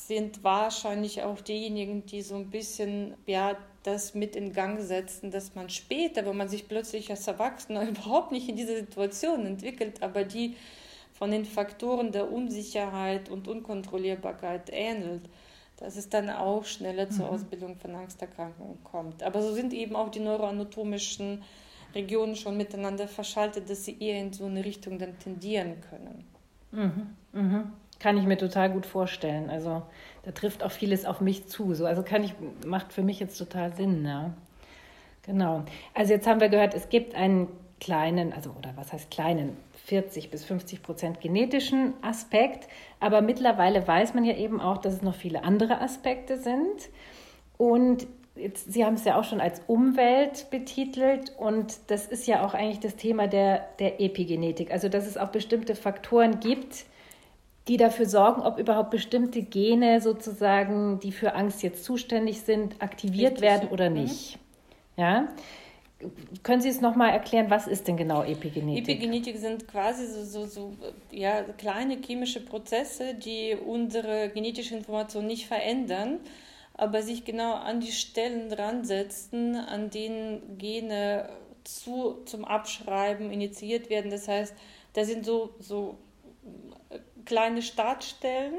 [0.05, 5.55] sind wahrscheinlich auch diejenigen, die so ein bisschen ja, das mit in Gang setzen, dass
[5.55, 10.23] man später, wenn man sich plötzlich als Erwachsener überhaupt nicht in dieser Situation entwickelt, aber
[10.23, 10.55] die
[11.13, 15.27] von den Faktoren der Unsicherheit und Unkontrollierbarkeit ähnelt,
[15.77, 17.31] dass es dann auch schneller zur mhm.
[17.31, 19.23] Ausbildung von Angsterkrankungen kommt.
[19.23, 21.41] Aber so sind eben auch die neuroanatomischen
[21.95, 26.23] Regionen schon miteinander verschaltet, dass sie eher in so eine Richtung dann tendieren können.
[26.71, 27.15] Mhm.
[27.33, 27.73] Mhm.
[27.99, 29.49] Kann ich mir total gut vorstellen.
[29.49, 29.81] Also
[30.23, 31.73] da trifft auch vieles auf mich zu.
[31.73, 32.33] So, also kann ich,
[32.65, 34.05] macht für mich jetzt total Sinn.
[34.05, 34.33] Ja.
[35.23, 35.63] Genau.
[35.93, 37.47] Also jetzt haben wir gehört, es gibt einen
[37.79, 42.67] kleinen, also oder was heißt kleinen, 40 bis 50 Prozent genetischen Aspekt.
[42.99, 46.89] Aber mittlerweile weiß man ja eben auch, dass es noch viele andere Aspekte sind.
[47.57, 51.33] Und jetzt, Sie haben es ja auch schon als Umwelt betitelt.
[51.37, 54.71] Und das ist ja auch eigentlich das Thema der, der Epigenetik.
[54.71, 56.85] Also dass es auch bestimmte Faktoren gibt,
[57.67, 63.33] die dafür sorgen, ob überhaupt bestimmte Gene sozusagen, die für Angst jetzt zuständig sind, aktiviert
[63.33, 63.41] Richtig.
[63.41, 64.03] werden oder mhm.
[64.03, 64.37] nicht.
[64.37, 65.01] Mhm.
[65.03, 65.27] Ja.
[66.43, 68.87] Können Sie es nochmal erklären, was ist denn genau Epigenetik?
[68.87, 70.73] Epigenetik sind quasi so, so, so
[71.11, 76.19] ja, kleine chemische Prozesse, die unsere genetische Information nicht verändern,
[76.75, 81.29] aber sich genau an die Stellen dran setzen, an denen Gene
[81.63, 84.11] zu, zum Abschreiben initiiert werden.
[84.11, 84.53] Das heißt,
[84.93, 85.97] da sind so, so
[87.27, 88.55] kleine Startstellen,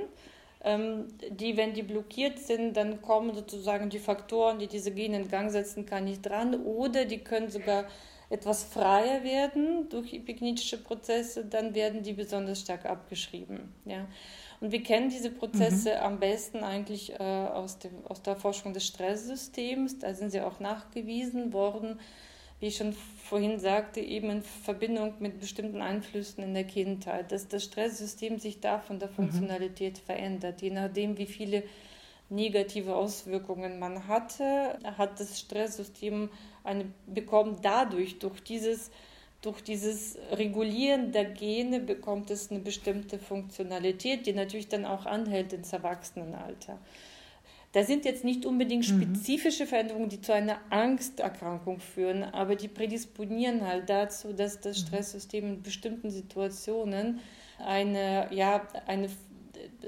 [0.63, 5.29] ähm, die, wenn die blockiert sind, dann kommen sozusagen die Faktoren, die diese Gene in
[5.29, 6.55] Gang setzen kann, nicht dran.
[6.63, 7.87] Oder die können sogar
[8.31, 13.73] etwas freier werden durch epigenetische Prozesse, dann werden die besonders stark abgeschrieben.
[13.87, 14.07] Ja.
[14.61, 16.03] Und wir kennen diese Prozesse mhm.
[16.03, 19.99] am besten eigentlich äh, aus, dem, aus der Forschung des Stresssystems.
[20.01, 22.01] Da sind sie auch nachgewiesen worden,
[22.61, 27.47] wie ich schon vorhin sagte, eben in Verbindung mit bestimmten Einflüssen in der Kindheit, dass
[27.47, 29.15] das Stresssystem sich da von der mhm.
[29.15, 30.07] Funktionalität mhm.
[30.07, 31.63] verändert, je nachdem, wie viele
[32.31, 36.31] negative Auswirkungen man hatte, hat das Stresssystem
[36.65, 38.91] eine bekommen dadurch durch dieses
[39.41, 45.53] durch dieses Regulieren der Gene bekommt es eine bestimmte Funktionalität, die natürlich dann auch anhält
[45.53, 46.79] ins Erwachsenenalter.
[47.73, 49.03] Da sind jetzt nicht unbedingt mhm.
[49.03, 54.87] spezifische Veränderungen, die zu einer Angsterkrankung führen, aber die prädisponieren halt dazu, dass das mhm.
[54.87, 57.21] Stresssystem in bestimmten Situationen
[57.59, 59.11] eine, ja, eine,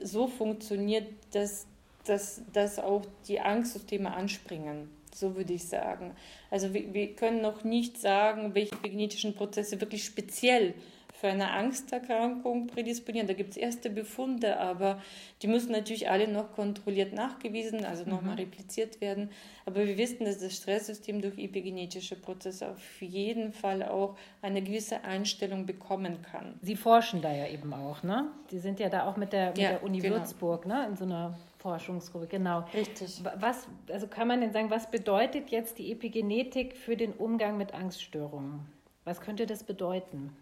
[0.03, 1.67] so funktioniert, dass,
[2.05, 4.91] dass, dass auch die Angstsysteme anspringen.
[5.15, 6.13] So würde ich sagen.
[6.51, 10.75] Also wir, wir können noch nicht sagen, welche genetischen Prozesse wirklich speziell
[11.21, 13.29] für eine Angsterkrankung prädisponieren.
[13.29, 15.03] Da gibt es erste Befunde, aber
[15.43, 18.41] die müssen natürlich alle noch kontrolliert nachgewiesen, also nochmal mhm.
[18.41, 19.29] repliziert werden.
[19.67, 25.05] Aber wir wissen, dass das Stresssystem durch epigenetische Prozesse auf jeden Fall auch eine gewisse
[25.05, 26.59] Einstellung bekommen kann.
[26.63, 28.29] Sie forschen da ja eben auch, ne?
[28.49, 30.17] Sie sind ja da auch mit der, mit ja, der Uni genau.
[30.17, 30.87] Würzburg, ne?
[30.89, 32.65] In so einer Forschungsgruppe, genau.
[32.73, 33.23] Richtig.
[33.39, 37.75] Was, also kann man denn sagen, was bedeutet jetzt die Epigenetik für den Umgang mit
[37.75, 38.61] Angststörungen?
[39.05, 40.35] Was könnte das bedeuten?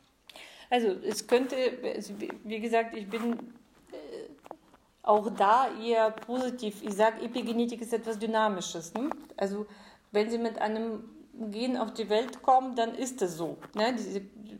[0.70, 1.56] Also es könnte,
[1.94, 3.96] also wie gesagt, ich bin äh,
[5.02, 6.82] auch da eher positiv.
[6.82, 8.92] Ich sage, Epigenetik ist etwas Dynamisches.
[8.94, 9.10] Ne?
[9.36, 9.66] Also
[10.12, 11.04] wenn Sie mit einem
[11.50, 13.58] Gen auf die Welt kommen, dann ist es so.
[13.74, 13.96] Ne?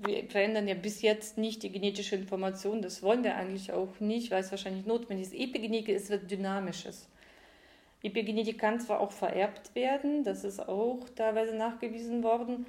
[0.00, 4.30] Wir verändern ja bis jetzt nicht die genetische Information, das wollen wir eigentlich auch nicht,
[4.30, 5.34] weil es wahrscheinlich notwendig ist.
[5.34, 7.08] Epigenetik ist etwas Dynamisches.
[8.02, 12.66] Epigenetik kann zwar auch vererbt werden, das ist auch teilweise nachgewiesen worden,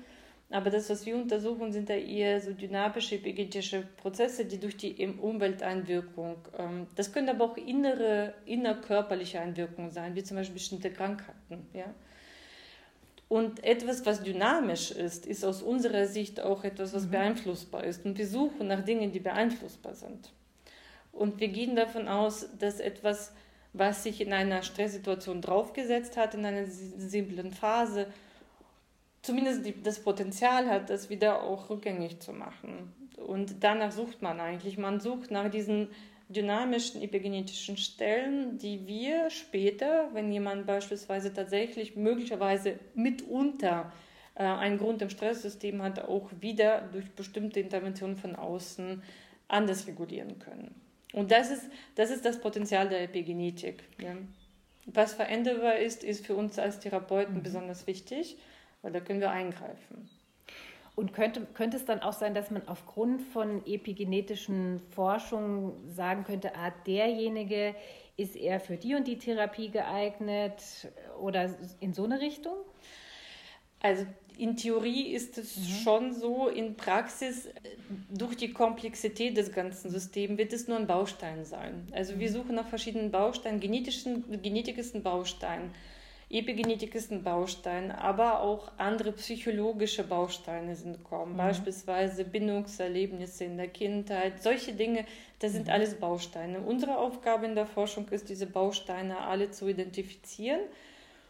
[0.51, 5.07] aber das, was wir untersuchen, sind da eher so dynamische epigenetische Prozesse, die durch die
[5.07, 11.67] Umwelteinwirkung, ähm, das können aber auch innere, innerkörperliche Einwirkungen sein, wie zum Beispiel bestimmte Krankheiten.
[11.73, 11.93] Ja?
[13.27, 17.11] Und etwas, was dynamisch ist, ist aus unserer Sicht auch etwas, was mhm.
[17.11, 18.03] beeinflussbar ist.
[18.03, 20.31] Und wir suchen nach Dingen, die beeinflussbar sind.
[21.11, 23.33] Und wir gehen davon aus, dass etwas,
[23.73, 28.07] was sich in einer Stresssituation draufgesetzt hat, in einer simplen Phase,
[29.29, 32.91] zumindest die, das Potenzial hat, das wieder auch rückgängig zu machen.
[33.15, 34.79] Und danach sucht man eigentlich.
[34.79, 35.89] Man sucht nach diesen
[36.29, 43.91] dynamischen epigenetischen Stellen, die wir später, wenn jemand beispielsweise tatsächlich möglicherweise mitunter
[44.33, 49.03] äh, einen Grund im Stresssystem hat, auch wieder durch bestimmte Interventionen von außen
[49.47, 50.73] anders regulieren können.
[51.13, 53.83] Und das ist das, ist das Potenzial der Epigenetik.
[54.01, 54.15] Ja.
[54.87, 57.43] Was veränderbar ist, ist für uns als Therapeuten mhm.
[57.43, 58.37] besonders wichtig
[58.81, 60.09] weil da können wir eingreifen.
[60.95, 66.55] Und könnte, könnte es dann auch sein, dass man aufgrund von epigenetischen Forschungen sagen könnte,
[66.55, 67.73] ah, derjenige
[68.17, 70.61] ist eher für die und die Therapie geeignet
[71.21, 72.55] oder in so eine Richtung?
[73.81, 74.05] Also
[74.37, 75.63] in Theorie ist es mhm.
[75.83, 77.49] schon so, in Praxis
[78.09, 81.87] durch die Komplexität des ganzen Systems wird es nur ein Baustein sein.
[81.91, 82.33] Also wir mhm.
[82.33, 85.71] suchen nach verschiedenen Bausteinen, genetischen, ein Baustein.
[86.31, 91.37] Epigenetik ist ein Baustein, aber auch andere psychologische Bausteine sind gekommen, mhm.
[91.37, 95.05] beispielsweise Bindungserlebnisse in der Kindheit, solche Dinge,
[95.39, 95.73] das sind mhm.
[95.73, 96.59] alles Bausteine.
[96.61, 100.59] Unsere Aufgabe in der Forschung ist, diese Bausteine alle zu identifizieren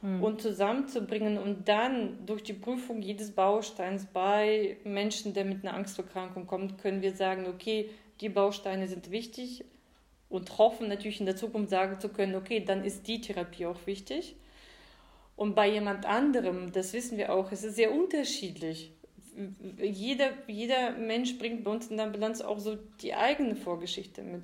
[0.02, 0.22] mhm.
[0.22, 6.46] und zusammenzubringen und dann durch die Prüfung jedes Bausteins bei Menschen, der mit einer Angsterkrankung
[6.46, 9.64] kommt, können wir sagen, okay, die Bausteine sind wichtig
[10.28, 13.86] und hoffen natürlich in der Zukunft sagen zu können, okay, dann ist die Therapie auch
[13.86, 14.36] wichtig.
[15.40, 18.92] Und bei jemand anderem, das wissen wir auch, es ist sehr unterschiedlich.
[19.82, 24.42] Jeder, jeder Mensch bringt bei uns in der Ambulanz auch so die eigene Vorgeschichte mit.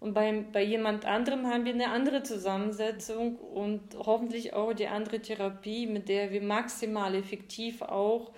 [0.00, 5.20] Und bei, bei jemand anderem haben wir eine andere Zusammensetzung und hoffentlich auch die andere
[5.20, 8.32] Therapie, mit der wir maximal effektiv auch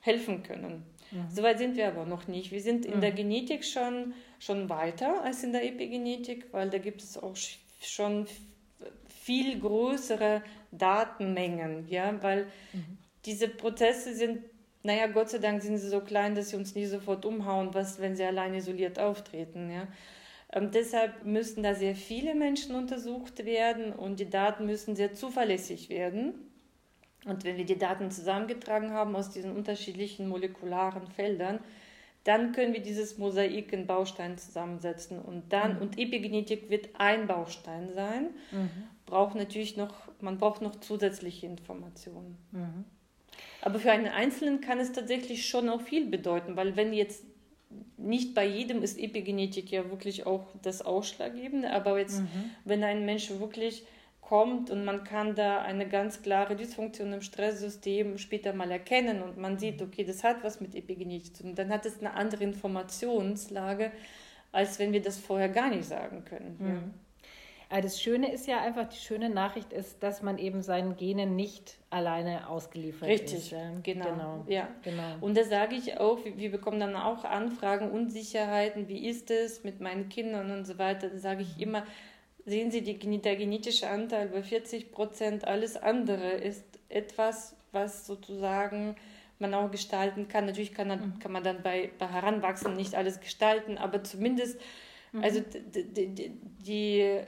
[0.00, 0.82] helfen können.
[1.10, 1.28] Mhm.
[1.30, 2.52] Soweit sind wir aber noch nicht.
[2.52, 3.00] Wir sind in mhm.
[3.00, 7.36] der Genetik schon, schon weiter als in der Epigenetik, weil da gibt es auch
[7.80, 8.26] schon
[9.08, 12.98] viel größere Datenmengen, ja, weil mhm.
[13.24, 14.40] diese Prozesse sind,
[14.82, 18.00] naja, Gott sei Dank sind sie so klein, dass sie uns nie sofort umhauen, was,
[18.00, 19.88] wenn sie allein isoliert auftreten, ja.
[20.50, 25.90] Ähm, deshalb müssen da sehr viele Menschen untersucht werden und die Daten müssen sehr zuverlässig
[25.90, 26.34] werden.
[27.26, 31.60] Und wenn wir die Daten zusammengetragen haben aus diesen unterschiedlichen molekularen Feldern,
[32.28, 35.18] dann können wir dieses Mosaik in Bausteinen zusammensetzen.
[35.18, 35.80] Und dann, mhm.
[35.80, 38.68] und Epigenetik wird ein Baustein sein, mhm.
[39.06, 42.36] braucht natürlich noch, man braucht noch zusätzliche Informationen.
[42.52, 42.84] Mhm.
[43.62, 47.24] Aber für einen Einzelnen kann es tatsächlich schon auch viel bedeuten, weil wenn jetzt
[47.96, 52.50] nicht bei jedem ist Epigenetik ja wirklich auch das Ausschlaggebende, aber jetzt, mhm.
[52.66, 53.84] wenn ein Mensch wirklich
[54.28, 59.38] kommt und man kann da eine ganz klare Dysfunktion im Stresssystem später mal erkennen und
[59.38, 62.44] man sieht, okay, das hat was mit Epigenetik zu tun, dann hat es eine andere
[62.44, 63.90] Informationslage,
[64.52, 66.56] als wenn wir das vorher gar nicht sagen können.
[66.58, 66.66] Mhm.
[67.70, 67.80] Ja.
[67.80, 71.76] Das Schöne ist ja einfach, die schöne Nachricht ist, dass man eben seinen Genen nicht
[71.90, 73.52] alleine ausgeliefert Richtig, ist.
[73.52, 74.04] Richtig, genau.
[74.04, 74.44] genau.
[74.48, 74.68] Ja.
[74.82, 75.16] genau.
[75.20, 79.80] Und da sage ich auch, wir bekommen dann auch Anfragen, Unsicherheiten, wie ist es mit
[79.80, 81.10] meinen Kindern und so weiter.
[81.10, 81.62] Da sage ich mhm.
[81.62, 81.86] immer,
[82.48, 88.96] sehen Sie, die, der genetische Anteil bei 40 Prozent, alles andere ist etwas, was sozusagen
[89.38, 90.46] man auch gestalten kann.
[90.46, 91.18] Natürlich kann, man, mhm.
[91.18, 94.60] kann man dann bei, bei Heranwachsen nicht alles gestalten, aber zumindest,
[95.12, 95.22] mhm.
[95.22, 96.30] also die, die,
[96.66, 97.20] die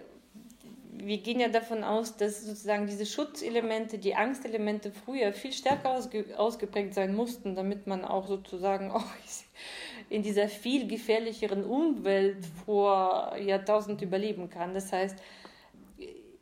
[0.92, 6.26] wir gehen ja davon aus, dass sozusagen diese Schutzelemente, die Angstelemente früher viel stärker ausge,
[6.36, 9.04] ausgeprägt sein mussten, damit man auch sozusagen auch
[10.10, 14.74] in dieser viel gefährlicheren Umwelt vor Jahrtausend überleben kann.
[14.74, 15.16] Das heißt,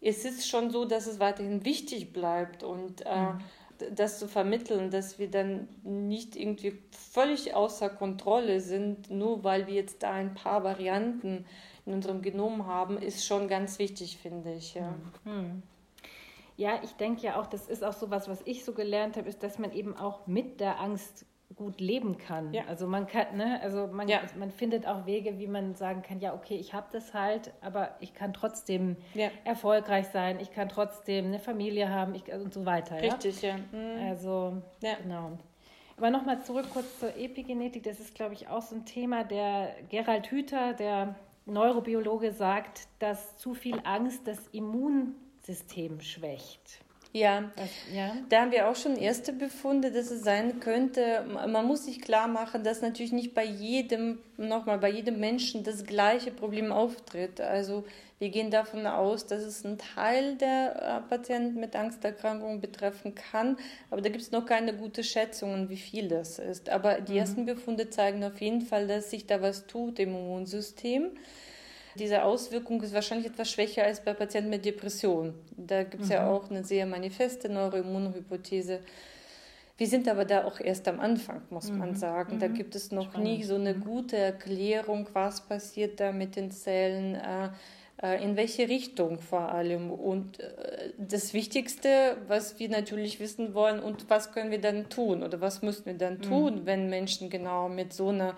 [0.01, 3.95] es ist schon so, dass es weiterhin wichtig bleibt und äh, mhm.
[3.95, 9.75] das zu vermitteln, dass wir dann nicht irgendwie völlig außer Kontrolle sind, nur weil wir
[9.75, 11.45] jetzt da ein paar Varianten
[11.85, 14.75] in unserem Genom haben, ist schon ganz wichtig, finde ich.
[14.75, 14.95] Ja.
[15.25, 15.63] Mhm.
[16.57, 19.29] Ja, ich denke ja auch, das ist auch so was, was ich so gelernt habe,
[19.29, 22.53] ist, dass man eben auch mit der Angst gut leben kann.
[22.53, 22.65] Ja.
[22.69, 24.21] Also man kann, ne, also man, ja.
[24.39, 27.97] man findet auch Wege, wie man sagen kann, ja, okay, ich habe das halt, aber
[28.01, 29.31] ich kann trotzdem ja.
[29.45, 33.01] erfolgreich sein, ich kann trotzdem eine Familie haben ich, und so weiter.
[33.01, 33.57] Richtig, ja.
[33.57, 34.09] Mhm.
[34.09, 35.39] Also, genau.
[35.97, 37.83] Aber nochmal zurück kurz zur Epigenetik.
[37.83, 39.25] Das ist, glaube ich, auch so ein Thema.
[39.25, 46.85] Der Gerald Hüther, der Neurobiologe sagt, dass zu viel Angst das Immunsystem schwächt.
[47.13, 47.51] Ja.
[47.57, 51.25] Das, ja, da haben wir auch schon erste Befunde, dass es sein könnte.
[51.27, 55.85] Man muss sich klar machen, dass natürlich nicht bei jedem, nochmal bei jedem Menschen das
[55.85, 57.41] gleiche Problem auftritt.
[57.41, 57.85] Also
[58.19, 63.57] wir gehen davon aus, dass es einen Teil der äh, Patienten mit Angsterkrankungen betreffen kann,
[63.91, 66.69] aber da gibt es noch keine gute Schätzungen, wie viel das ist.
[66.69, 67.19] Aber die mhm.
[67.19, 71.13] ersten Befunde zeigen auf jeden Fall, dass sich da was tut im Immunsystem.
[71.99, 75.35] Diese Auswirkung ist wahrscheinlich etwas schwächer als bei Patienten mit Depression.
[75.57, 76.15] Da gibt es mhm.
[76.15, 78.81] ja auch eine sehr manifeste Neuroimmunhypothese.
[79.79, 81.79] Wir sind aber da auch erst am Anfang, muss mhm.
[81.79, 82.41] man sagen.
[82.41, 82.55] Da mhm.
[82.55, 83.29] gibt es noch Spannend.
[83.29, 83.81] nie so eine mhm.
[83.81, 87.51] gute Erklärung, was passiert da mit den Zellen, äh,
[88.03, 89.93] äh, in welche Richtung vor allem.
[89.93, 95.23] Und äh, das Wichtigste, was wir natürlich wissen wollen, und was können wir dann tun
[95.23, 96.67] oder was müssen wir dann tun, mhm.
[96.67, 98.37] wenn Menschen genau mit so einer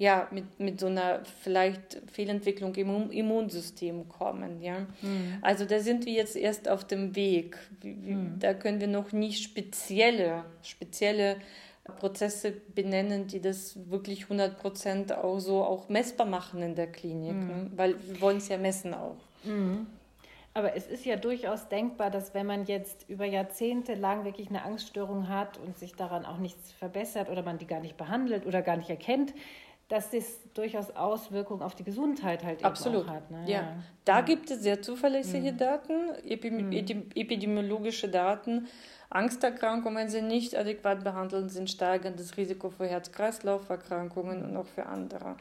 [0.00, 4.62] ja, mit, mit so einer vielleicht Fehlentwicklung im Immunsystem kommen.
[4.62, 4.86] Ja?
[5.02, 5.36] Mhm.
[5.42, 7.58] Also da sind wir jetzt erst auf dem Weg.
[7.84, 8.36] Mhm.
[8.38, 11.36] Da können wir noch nicht spezielle, spezielle
[11.98, 17.34] Prozesse benennen, die das wirklich 100 Prozent auch so auch messbar machen in der Klinik,
[17.34, 17.46] mhm.
[17.46, 17.70] ne?
[17.76, 19.18] weil wir wollen es ja messen auch.
[19.44, 19.86] Mhm.
[20.54, 24.64] Aber es ist ja durchaus denkbar, dass wenn man jetzt über Jahrzehnte lang wirklich eine
[24.64, 28.62] Angststörung hat und sich daran auch nichts verbessert oder man die gar nicht behandelt oder
[28.62, 29.34] gar nicht erkennt,
[29.90, 33.08] dass das durchaus Auswirkungen auf die Gesundheit halt Absolut.
[33.08, 33.28] hat.
[33.30, 33.42] Ne?
[33.46, 33.60] Ja.
[33.60, 33.76] ja.
[34.04, 34.20] da ja.
[34.22, 35.58] gibt es sehr zuverlässige mhm.
[35.58, 36.72] Daten, mhm.
[37.14, 38.68] epidemiologische Daten.
[39.10, 44.86] Angsterkrankungen, wenn sie nicht adäquat behandelt sind, steigern das Risiko für Herz-Kreislauf-Erkrankungen und auch für
[44.86, 45.34] andere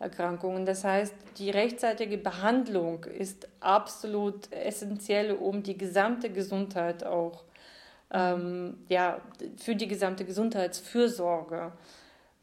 [0.00, 0.66] Erkrankungen.
[0.66, 7.44] Das heißt, die rechtzeitige Behandlung ist absolut essentiell, um die gesamte Gesundheit auch,
[8.10, 8.18] mhm.
[8.18, 9.20] ähm, ja,
[9.56, 11.70] für die gesamte Gesundheitsfürsorge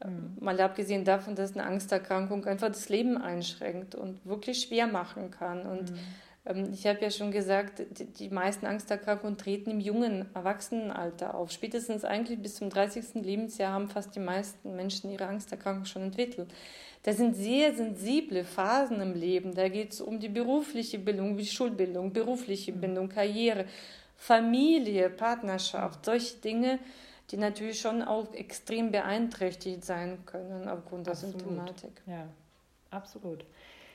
[0.04, 0.36] Mhm.
[0.40, 5.66] Mal abgesehen davon, dass eine Angsterkrankung einfach das Leben einschränkt und wirklich schwer machen kann.
[5.66, 5.98] Und mhm.
[6.46, 11.50] ähm, ich habe ja schon gesagt, die, die, meisten Angsterkrankungen treten im jungen Erwachsenenalter auf.
[11.50, 13.22] Spätestens eigentlich bis zum 30.
[13.22, 16.48] Lebensjahr haben fast die meisten Menschen ihre Angsterkrankung schon entwickelt.
[17.04, 19.54] Das sind sehr sensible Phasen im Leben.
[19.54, 22.80] Da geht es um die berufliche Bildung, wie Schulbildung, berufliche mhm.
[22.80, 23.66] Bildung, Karriere,
[24.16, 26.78] Familie, Partnerschaft, solche Dinge
[27.32, 31.40] die natürlich schon auch extrem beeinträchtigt sein können aufgrund der absolut.
[31.40, 32.02] Symptomatik.
[32.06, 32.28] Ja,
[32.90, 33.44] absolut.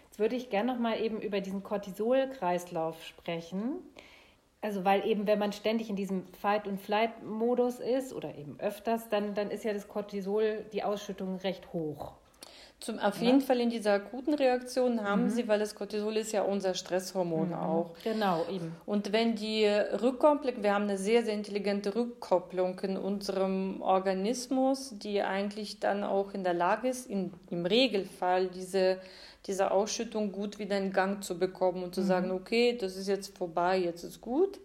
[0.05, 3.75] Jetzt würde ich gerne noch mal eben über diesen Cortisol-Kreislauf sprechen.
[4.59, 9.07] Also weil eben, wenn man ständig in diesem Fight- und Flight-Modus ist oder eben öfters,
[9.09, 12.13] dann, dann ist ja das Cortisol, die Ausschüttung recht hoch.
[12.79, 15.29] Zum, auf jeden Fall in dieser akuten Reaktion haben mhm.
[15.29, 17.53] sie, weil das Cortisol ist ja unser Stresshormon mhm.
[17.55, 17.95] auch.
[18.03, 18.75] Genau, eben.
[18.85, 25.23] Und wenn die Rückkopplung, wir haben eine sehr, sehr intelligente Rückkopplung in unserem Organismus, die
[25.23, 28.99] eigentlich dann auch in der Lage ist, in, im Regelfall diese,
[29.47, 32.05] diese Ausschüttung gut wieder in Gang zu bekommen und zu mhm.
[32.05, 34.59] sagen, okay, das ist jetzt vorbei, jetzt ist gut.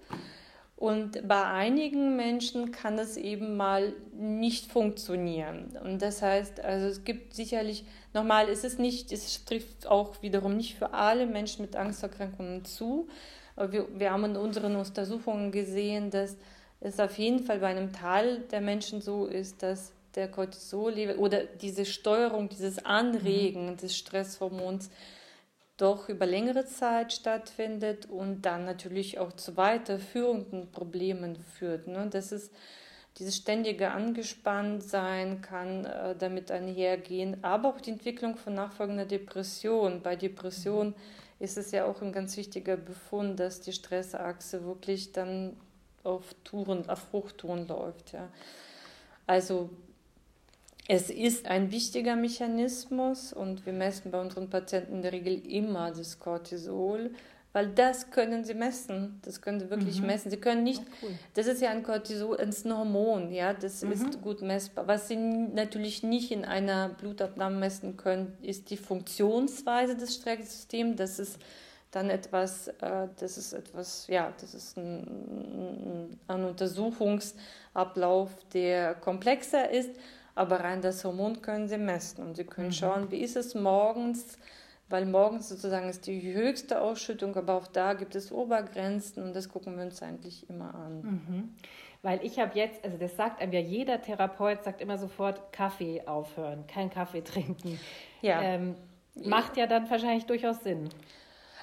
[0.83, 5.79] Und bei einigen Menschen kann es eben mal nicht funktionieren.
[5.85, 10.57] Und das heißt, also es gibt sicherlich, nochmal, ist es nicht, es trifft auch wiederum
[10.57, 13.07] nicht für alle Menschen mit Angsterkrankungen zu.
[13.55, 16.37] Aber wir, wir haben in unseren Untersuchungen gesehen, dass
[16.81, 21.45] es auf jeden Fall bei einem Teil der Menschen so ist, dass der Cortisol oder
[21.45, 23.77] diese Steuerung, dieses Anregen mhm.
[23.77, 24.90] des Stresshormons
[25.76, 31.88] doch über längere Zeit stattfindet und dann natürlich auch zu weiterführenden Problemen führt.
[31.88, 32.08] Ne?
[32.11, 32.52] Das ist
[33.18, 40.02] dieses ständige Angespanntsein kann äh, damit einhergehen, aber auch die Entwicklung von nachfolgender Depression.
[40.02, 40.94] Bei Depression
[41.38, 45.56] ist es ja auch ein ganz wichtiger Befund, dass die Stressachse wirklich dann
[46.04, 48.12] auf Touren, auf Hochtouren läuft.
[48.12, 48.28] Ja.
[49.26, 49.70] Also
[50.88, 55.92] es ist ein wichtiger Mechanismus und wir messen bei unseren Patienten in der Regel immer
[55.92, 57.12] das Cortisol,
[57.53, 59.21] weil das können sie messen.
[59.25, 60.07] Das können sie wirklich mhm.
[60.07, 60.31] messen.
[60.31, 61.11] Sie können nicht, oh, cool.
[61.35, 63.92] das ist ja ein Cortisol, ein Hormon, ja, das mhm.
[63.92, 64.88] ist gut messbar.
[64.88, 70.97] Was sie natürlich nicht in einer Blutabnahme messen können, ist die Funktionsweise des Stresssystems.
[70.97, 71.38] Das ist
[71.92, 79.90] dann etwas, äh, das ist etwas, ja, das ist ein, ein Untersuchungsablauf, der komplexer ist
[80.35, 82.73] aber rein das Hormon können sie messen und sie können mhm.
[82.73, 84.38] schauen, wie ist es morgens,
[84.88, 89.49] weil morgens sozusagen ist die höchste Ausschüttung, aber auch da gibt es Obergrenzen und das
[89.49, 91.01] gucken wir uns eigentlich immer an.
[91.03, 91.55] Mhm.
[92.03, 96.03] Weil ich habe jetzt, also das sagt einem ja jeder Therapeut, sagt immer sofort Kaffee
[96.07, 97.79] aufhören, kein Kaffee trinken.
[98.23, 98.42] Ja.
[98.42, 98.75] Ähm,
[99.25, 100.88] macht ja dann wahrscheinlich durchaus Sinn.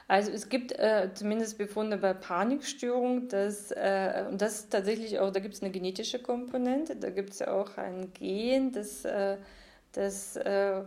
[0.10, 5.32] Also es gibt äh, zumindest Befunde bei Panikstörung, dass, äh, und das ist tatsächlich auch,
[5.32, 9.38] da gibt es eine genetische Komponente, da gibt es ja auch ein Gen, das, äh,
[9.92, 10.82] das äh,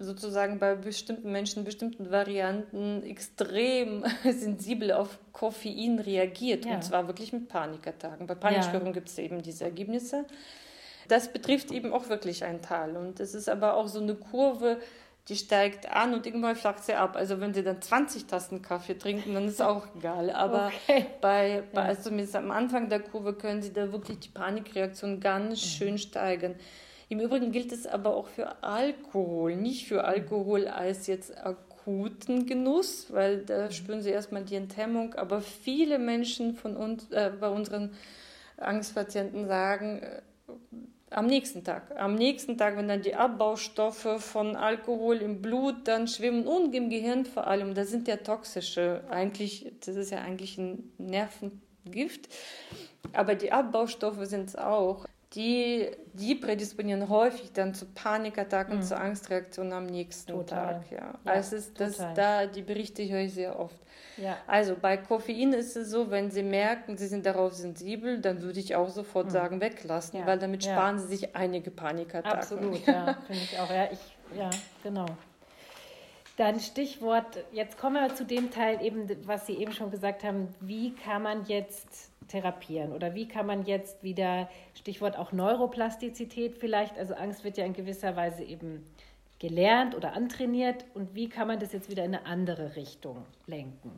[0.00, 6.74] sozusagen bei bestimmten Menschen, bestimmten Varianten extrem sensibel auf Koffein reagiert, ja.
[6.74, 8.26] und zwar wirklich mit Panikattacken.
[8.26, 8.94] Bei Panikstörungen ja.
[8.94, 10.24] gibt es eben diese Ergebnisse.
[11.06, 12.96] Das betrifft eben auch wirklich einen Teil.
[12.96, 14.80] Und es ist aber auch so eine Kurve,
[15.28, 17.16] die steigt an und irgendwann flacht sie ab.
[17.16, 20.30] Also wenn sie dann 20 Tassen Kaffee trinken, dann ist auch egal.
[20.30, 21.06] Aber okay.
[21.20, 25.62] bei, bei also zumindest am Anfang der Kurve können sie da wirklich die Panikreaktion ganz
[25.62, 25.68] mhm.
[25.68, 26.54] schön steigern.
[27.08, 33.12] Im Übrigen gilt es aber auch für Alkohol, nicht für Alkohol als jetzt akuten Genuss,
[33.12, 33.70] weil da mhm.
[33.72, 35.14] spüren sie erstmal die Enthemmung.
[35.14, 37.94] Aber viele Menschen von uns, äh, bei unseren
[38.58, 40.22] Angstpatienten sagen, äh,
[41.16, 41.98] am nächsten Tag.
[41.98, 46.90] Am nächsten Tag, wenn dann die Abbaustoffe von Alkohol im Blut dann schwimmen und im
[46.90, 52.28] Gehirn vor allem, das sind ja toxische, eigentlich, das ist ja eigentlich ein Nervengift,
[53.14, 58.82] aber die Abbaustoffe sind es auch die, die prädisponieren häufig dann zu Panikattacken, mhm.
[58.82, 60.74] zu Angstreaktionen am nächsten Total.
[60.74, 60.90] Tag.
[60.90, 60.98] Ja.
[60.98, 63.76] ja also ist das da, die Berichte höre ich sehr oft.
[64.16, 64.38] Ja.
[64.46, 68.58] Also bei Koffein ist es so, wenn Sie merken, Sie sind darauf sensibel, dann würde
[68.58, 69.30] ich auch sofort mhm.
[69.30, 70.26] sagen, weglassen, ja.
[70.26, 72.38] weil damit sparen Sie sich einige Panikattacken.
[72.38, 73.70] Absolut, ja, finde ich auch.
[73.70, 74.50] Ja, ich, ja,
[74.82, 75.06] genau.
[76.38, 80.48] Dann Stichwort, jetzt kommen wir zu dem Teil eben, was Sie eben schon gesagt haben,
[80.60, 86.98] wie kann man jetzt therapieren oder wie kann man jetzt wieder, Stichwort auch Neuroplastizität vielleicht,
[86.98, 88.84] also Angst wird ja in gewisser Weise eben
[89.38, 93.92] gelernt oder antrainiert und wie kann man das jetzt wieder in eine andere Richtung lenken?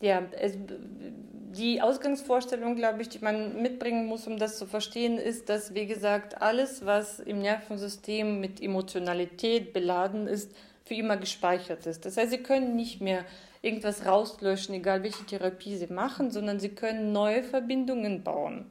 [0.00, 5.48] Ja, es, die Ausgangsvorstellung, glaube ich, die man mitbringen muss, um das zu verstehen, ist,
[5.48, 12.04] dass, wie gesagt, alles, was im Nervensystem mit Emotionalität beladen ist, für immer gespeichert ist.
[12.04, 13.24] Das heißt, Sie können nicht mehr
[13.68, 18.66] irgendwas rauslöschen, egal welche Therapie Sie machen, sondern Sie können neue Verbindungen bauen.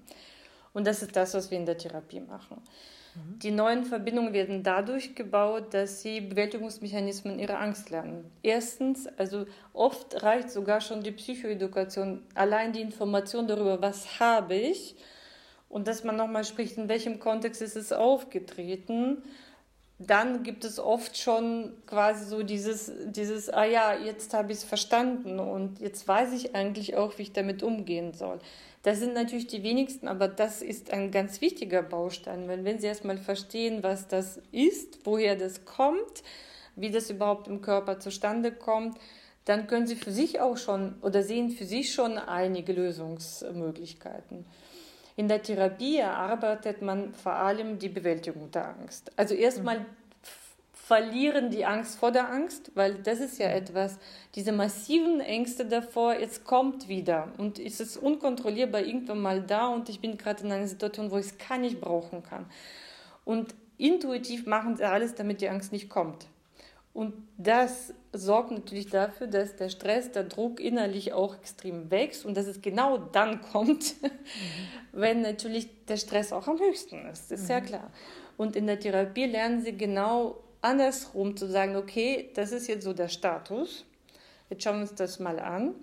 [0.73, 2.61] Und das ist das, was wir in der Therapie machen.
[3.17, 3.39] Mhm.
[3.39, 8.29] Die neuen Verbindungen werden dadurch gebaut, dass sie Bewältigungsmechanismen ihrer Angst lernen.
[8.43, 14.95] Erstens, also oft reicht sogar schon die Psychoedukation, allein die Information darüber, was habe ich
[15.69, 19.23] und dass man nochmal spricht, in welchem Kontext ist es aufgetreten
[19.99, 24.63] dann gibt es oft schon quasi so dieses, dieses ah ja, jetzt habe ich es
[24.63, 28.39] verstanden und jetzt weiß ich eigentlich auch, wie ich damit umgehen soll.
[28.83, 32.87] Das sind natürlich die wenigsten, aber das ist ein ganz wichtiger Baustein, weil wenn Sie
[32.87, 36.23] erstmal verstehen, was das ist, woher das kommt,
[36.75, 38.97] wie das überhaupt im Körper zustande kommt,
[39.45, 44.45] dann können Sie für sich auch schon oder sehen für sich schon einige Lösungsmöglichkeiten.
[45.17, 49.11] In der Therapie erarbeitet man vor allem die Bewältigung der Angst.
[49.15, 49.85] Also erstmal mhm.
[50.73, 53.97] verlieren die Angst vor der Angst, weil das ist ja etwas,
[54.35, 59.89] diese massiven Ängste davor, jetzt kommt wieder und es ist unkontrollierbar irgendwann mal da und
[59.89, 62.45] ich bin gerade in einer Situation, wo ich es gar nicht brauchen kann.
[63.25, 66.27] Und intuitiv machen sie alles, damit die Angst nicht kommt.
[66.97, 72.35] Und das sorgt natürlich dafür, dass der Stress, der Druck innerlich auch extrem wächst und
[72.35, 73.93] dass es genau dann kommt,
[74.93, 77.29] wenn natürlich der Stress auch am höchsten ist.
[77.29, 77.51] Das ist mhm.
[77.51, 77.91] ja klar.
[78.35, 82.93] Und in der Therapie lernen sie genau andersrum zu sagen, okay, das ist jetzt so
[82.93, 83.85] der Status.
[84.49, 85.75] Jetzt schauen wir uns das mal an.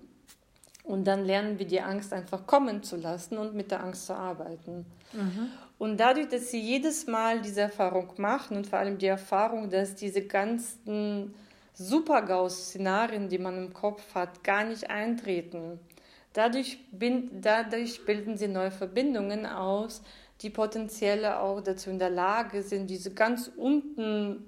[0.83, 4.13] Und dann lernen wir die Angst einfach kommen zu lassen und mit der Angst zu
[4.15, 4.85] arbeiten.
[5.13, 5.49] Mhm.
[5.77, 9.95] Und dadurch, dass sie jedes Mal diese Erfahrung machen und vor allem die Erfahrung, dass
[9.95, 11.33] diese ganzen
[11.73, 15.79] Super-GAUS-Szenarien, die man im Kopf hat, gar nicht eintreten,
[16.31, 16.79] dadurch,
[17.41, 20.01] dadurch bilden sie neue Verbindungen aus,
[20.41, 24.45] die potenziell auch dazu in der Lage sind, diese ganz unten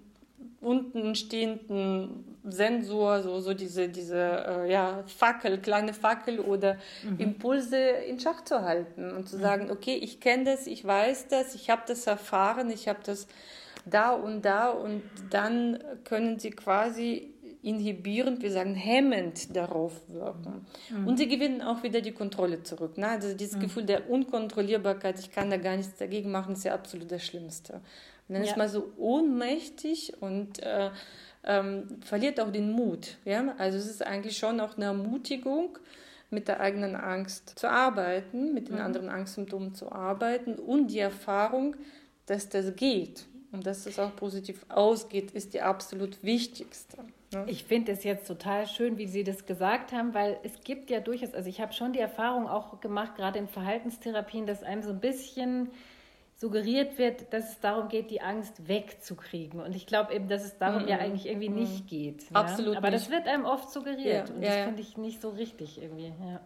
[0.61, 7.19] unten stehenden Sensor, so, so diese, diese äh, ja, Fackel, kleine Fackel oder mhm.
[7.19, 9.41] Impulse in Schach zu halten und zu mhm.
[9.41, 13.27] sagen, okay, ich kenne das, ich weiß das, ich habe das erfahren, ich habe das
[13.85, 20.65] da und da und dann können sie quasi inhibierend, wir sagen hemmend darauf wirken.
[20.89, 21.07] Mhm.
[21.07, 22.97] Und sie gewinnen auch wieder die Kontrolle zurück.
[22.97, 23.07] Ne?
[23.07, 23.61] Also dieses mhm.
[23.61, 27.81] Gefühl der Unkontrollierbarkeit, ich kann da gar nichts dagegen machen, ist ja absolut das Schlimmste.
[28.27, 28.51] Und dann ja.
[28.51, 30.91] ist man so ohnmächtig und äh,
[31.47, 33.17] ähm, verliert auch den Mut.
[33.25, 33.55] Ja?
[33.57, 35.79] Also es ist eigentlich schon auch eine Ermutigung,
[36.29, 38.81] mit der eigenen Angst zu arbeiten, mit den mhm.
[38.81, 41.75] anderen Angstsymptomen zu arbeiten und die Erfahrung,
[42.25, 46.97] dass das geht und dass es auch positiv ausgeht, ist die absolut wichtigste.
[47.33, 47.45] Ne?
[47.47, 50.99] Ich finde es jetzt total schön, wie Sie das gesagt haben, weil es gibt ja
[50.99, 54.89] durchaus, also ich habe schon die Erfahrung auch gemacht, gerade in Verhaltenstherapien, dass einem so
[54.89, 55.69] ein bisschen
[56.39, 59.59] suggeriert wird, dass es darum geht, die Angst wegzukriegen.
[59.59, 62.25] Und ich glaube eben, dass es darum mm ja eigentlich irgendwie mm nicht geht.
[62.31, 62.73] Absolut.
[62.73, 62.77] Ja?
[62.77, 63.03] Aber nicht.
[63.03, 64.29] das wird einem oft suggeriert.
[64.29, 66.13] Ja, und das ja, finde ich nicht so richtig irgendwie.
[66.21, 66.39] Ja.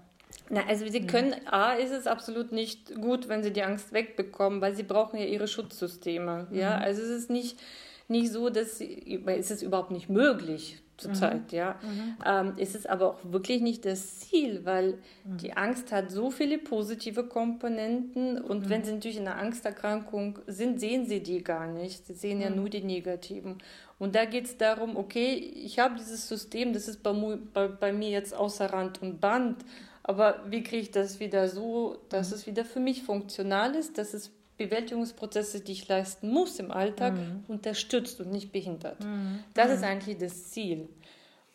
[0.49, 4.61] Na, also sie können, A, ist es absolut nicht gut, wenn sie die Angst wegbekommen,
[4.61, 6.47] weil sie brauchen ja ihre Schutzsysteme.
[6.51, 6.83] Ja, mhm.
[6.83, 7.59] also es ist nicht,
[8.07, 11.57] nicht so, dass sie, es ist überhaupt nicht möglich, zurzeit, mhm.
[11.57, 11.75] ja.
[11.81, 12.15] Mhm.
[12.25, 15.37] Ähm, ist es aber auch wirklich nicht das Ziel, weil mhm.
[15.37, 18.85] die Angst hat so viele positive Komponenten und wenn mhm.
[18.85, 22.05] sie natürlich in einer Angsterkrankung sind, sehen sie die gar nicht.
[22.05, 22.57] Sie sehen ja mhm.
[22.57, 23.57] nur die negativen.
[23.99, 27.13] Und da geht es darum, okay, ich habe dieses System, das ist bei,
[27.53, 29.63] bei, bei, mir jetzt außer Rand und Band,
[30.03, 32.35] aber wie kriege ich das wieder so, dass mhm.
[32.35, 34.31] es wieder für mich funktional ist, dass es
[34.65, 37.43] Bewältigungsprozesse, die ich leisten muss im Alltag, mhm.
[37.47, 39.03] unterstützt und nicht behindert.
[39.03, 39.39] Mhm.
[39.53, 39.73] Das mhm.
[39.73, 40.89] ist eigentlich das Ziel.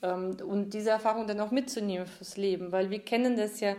[0.03, 3.75] Ähm, und diese Erfahrung dann auch mitzunehmen fürs Leben, weil wir kennen das ja,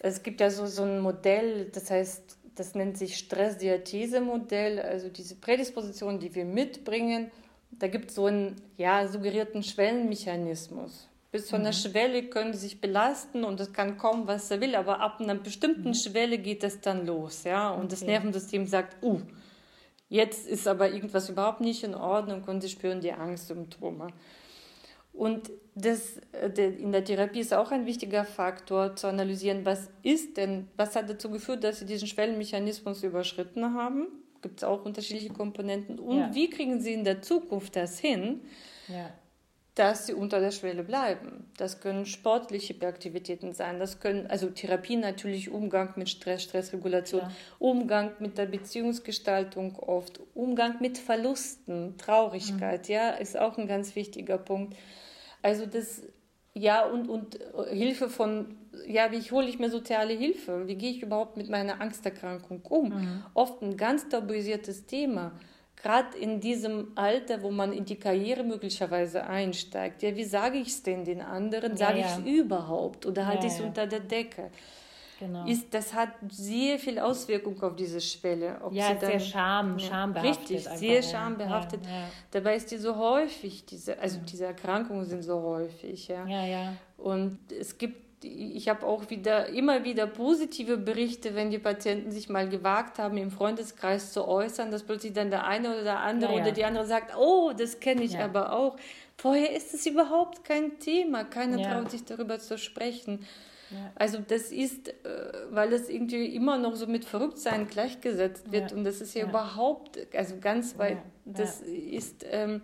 [0.00, 5.36] es gibt ja so, so ein Modell, das heißt, das nennt sich Stressdiathese-Modell, also diese
[5.36, 7.30] Prädisposition, die wir mitbringen,
[7.70, 11.09] da gibt es so einen ja, suggerierten Schwellenmechanismus.
[11.32, 11.74] Bis zu einer mhm.
[11.74, 15.36] Schwelle können sie sich belasten und es kann kommen, was er will, aber ab einer
[15.36, 15.94] bestimmten mhm.
[15.94, 17.70] Schwelle geht es dann los, ja.
[17.70, 17.88] Und okay.
[17.90, 19.20] das Nervensystem sagt, uh,
[20.08, 24.08] jetzt ist aber irgendwas überhaupt nicht in Ordnung und sie spüren die Angstsymptome.
[25.12, 30.36] Und das, äh, in der Therapie ist auch ein wichtiger Faktor zu analysieren, was ist
[30.36, 34.08] denn, was hat dazu geführt, dass sie diesen Schwellenmechanismus überschritten haben.
[34.42, 35.98] Gibt es auch unterschiedliche Komponenten.
[35.98, 36.34] Und ja.
[36.34, 38.40] wie kriegen sie in der Zukunft das hin,
[38.88, 39.10] ja
[39.74, 41.50] dass sie unter der Schwelle bleiben.
[41.56, 47.30] Das können sportliche Aktivitäten sein, das können, also Therapie natürlich, Umgang mit Stress, Stressregulation, ja.
[47.58, 52.94] Umgang mit der Beziehungsgestaltung oft, Umgang mit Verlusten, Traurigkeit, mhm.
[52.94, 54.76] ja, ist auch ein ganz wichtiger Punkt.
[55.42, 56.02] Also das,
[56.52, 57.38] ja, und, und
[57.70, 58.56] Hilfe von,
[58.86, 60.66] ja, wie hole ich mir soziale Hilfe?
[60.66, 62.88] Wie gehe ich überhaupt mit meiner Angsterkrankung um?
[62.88, 63.24] Mhm.
[63.34, 65.32] Oft ein ganz tabuisiertes Thema
[65.82, 70.68] gerade in diesem Alter, wo man in die Karriere möglicherweise einsteigt, ja, wie sage ich
[70.68, 71.76] es denn den anderen?
[71.76, 72.18] Sage ja, ja.
[72.18, 74.50] ich es überhaupt oder halte ja, ich es unter der Decke?
[75.20, 75.44] Genau.
[75.46, 78.58] Ist, das hat sehr viel Auswirkung auf diese Schwelle.
[78.62, 80.50] Ob ja, dann, sehr Scham, ja, schambehaftet.
[80.50, 81.84] Richtig, sehr schambehaftet.
[81.84, 82.04] Ja, ja.
[82.30, 86.08] Dabei ist die so häufig, diese, also diese Erkrankungen sind so häufig.
[86.08, 86.26] Ja.
[86.26, 86.72] Ja, ja.
[86.96, 92.28] Und es gibt ich habe auch wieder immer wieder positive Berichte, wenn die Patienten sich
[92.28, 96.32] mal gewagt haben, im Freundeskreis zu äußern, dass plötzlich dann der eine oder der andere
[96.32, 96.44] ja, ja.
[96.44, 98.24] oder die andere sagt, oh, das kenne ich ja.
[98.24, 98.76] aber auch.
[99.16, 103.26] Vorher ist es überhaupt kein Thema, keiner traut sich darüber zu sprechen.
[103.94, 104.92] Also das ist, äh,
[105.50, 109.98] weil es irgendwie immer noch so mit Verrücktsein gleichgesetzt wird und das ist ja, überhaupt,
[110.14, 112.26] also ganz weit, das ist...
[112.28, 112.62] Ähm,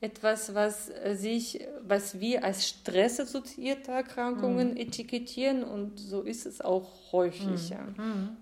[0.00, 4.76] etwas, was äh, sich, was wir als stressassoziierte Erkrankungen mhm.
[4.76, 7.70] etikettieren und so ist es auch häufig.
[7.70, 7.76] Mhm.
[7.76, 8.04] Ja.
[8.04, 8.36] Mhm.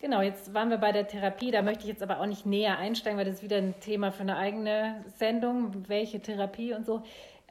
[0.00, 1.50] Genau, jetzt waren wir bei der Therapie.
[1.50, 4.12] Da möchte ich jetzt aber auch nicht näher einsteigen, weil das ist wieder ein Thema
[4.12, 7.02] für eine eigene Sendung, welche Therapie und so.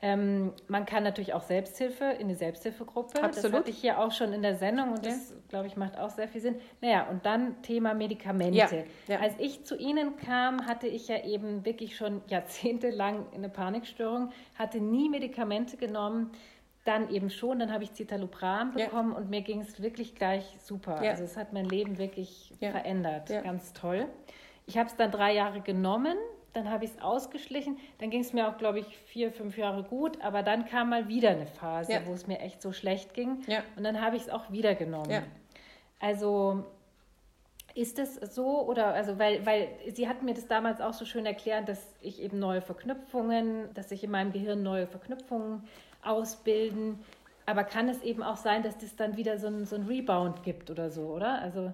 [0.01, 3.21] Ähm, man kann natürlich auch Selbsthilfe in eine Selbsthilfegruppe.
[3.21, 3.53] Absolut.
[3.53, 5.11] Das hatte ich hier auch schon in der Sendung und ja.
[5.11, 6.55] das, glaube ich, macht auch sehr viel Sinn.
[6.81, 8.85] Naja, und dann Thema Medikamente.
[9.07, 9.15] Ja.
[9.15, 9.19] Ja.
[9.21, 14.79] Als ich zu Ihnen kam, hatte ich ja eben wirklich schon jahrzehntelang eine Panikstörung, hatte
[14.79, 16.31] nie Medikamente genommen,
[16.83, 20.99] dann eben schon, dann habe ich Citalopram bekommen und mir ging es wirklich gleich super.
[20.99, 23.29] Also es hat mein Leben wirklich verändert.
[23.43, 24.05] Ganz toll.
[24.67, 26.15] Ich habe es dann drei Jahre genommen,
[26.57, 27.77] dann habe ich es ausgeschlichen.
[27.99, 30.21] Dann ging es mir auch, glaube ich, vier, fünf Jahre gut.
[30.21, 32.05] Aber dann kam mal wieder eine Phase, ja.
[32.05, 33.43] wo es mir echt so schlecht ging.
[33.47, 33.63] Ja.
[33.75, 35.09] Und dann habe ich es auch wieder genommen.
[35.09, 35.23] Ja.
[35.99, 36.65] Also
[37.73, 41.27] ist das so oder also weil weil sie hat mir das damals auch so schön
[41.27, 45.63] erklärt, dass ich eben neue Verknüpfungen, dass sich in meinem Gehirn neue Verknüpfungen
[46.03, 46.99] ausbilden.
[47.45, 50.43] Aber kann es eben auch sein, dass das dann wieder so ein, so ein Rebound
[50.43, 51.39] gibt oder so, oder?
[51.39, 51.71] Also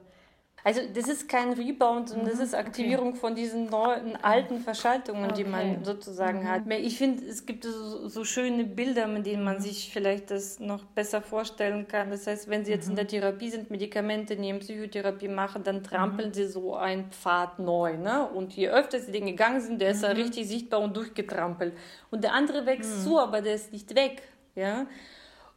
[0.66, 3.18] also das ist kein Rebound, sondern das mhm, ist Aktivierung okay.
[3.18, 5.34] von diesen neuen, alten Verschaltungen, okay.
[5.36, 6.50] die man sozusagen mhm.
[6.50, 6.62] hat.
[6.68, 9.62] Ich finde, es gibt so, so, schöne Bilder, mit denen man mhm.
[9.62, 12.12] sich vielleicht das noch besser vorstellen kann.
[12.12, 12.92] Das heißt, wenn Sie jetzt mhm.
[12.92, 16.34] in der Therapie sind, Medikamente nehmen, Psychotherapie machen, dann trampeln mhm.
[16.34, 17.98] Sie so einen Pfad neu.
[17.98, 18.26] Ne?
[18.30, 20.22] Und je öfter Sie den gegangen sind, der ist ja mhm.
[20.22, 21.74] richtig sichtbar und durchgetrampelt.
[22.10, 24.22] Und der andere wächst zu, aber der ist nicht weg.
[24.56, 24.88] Ja?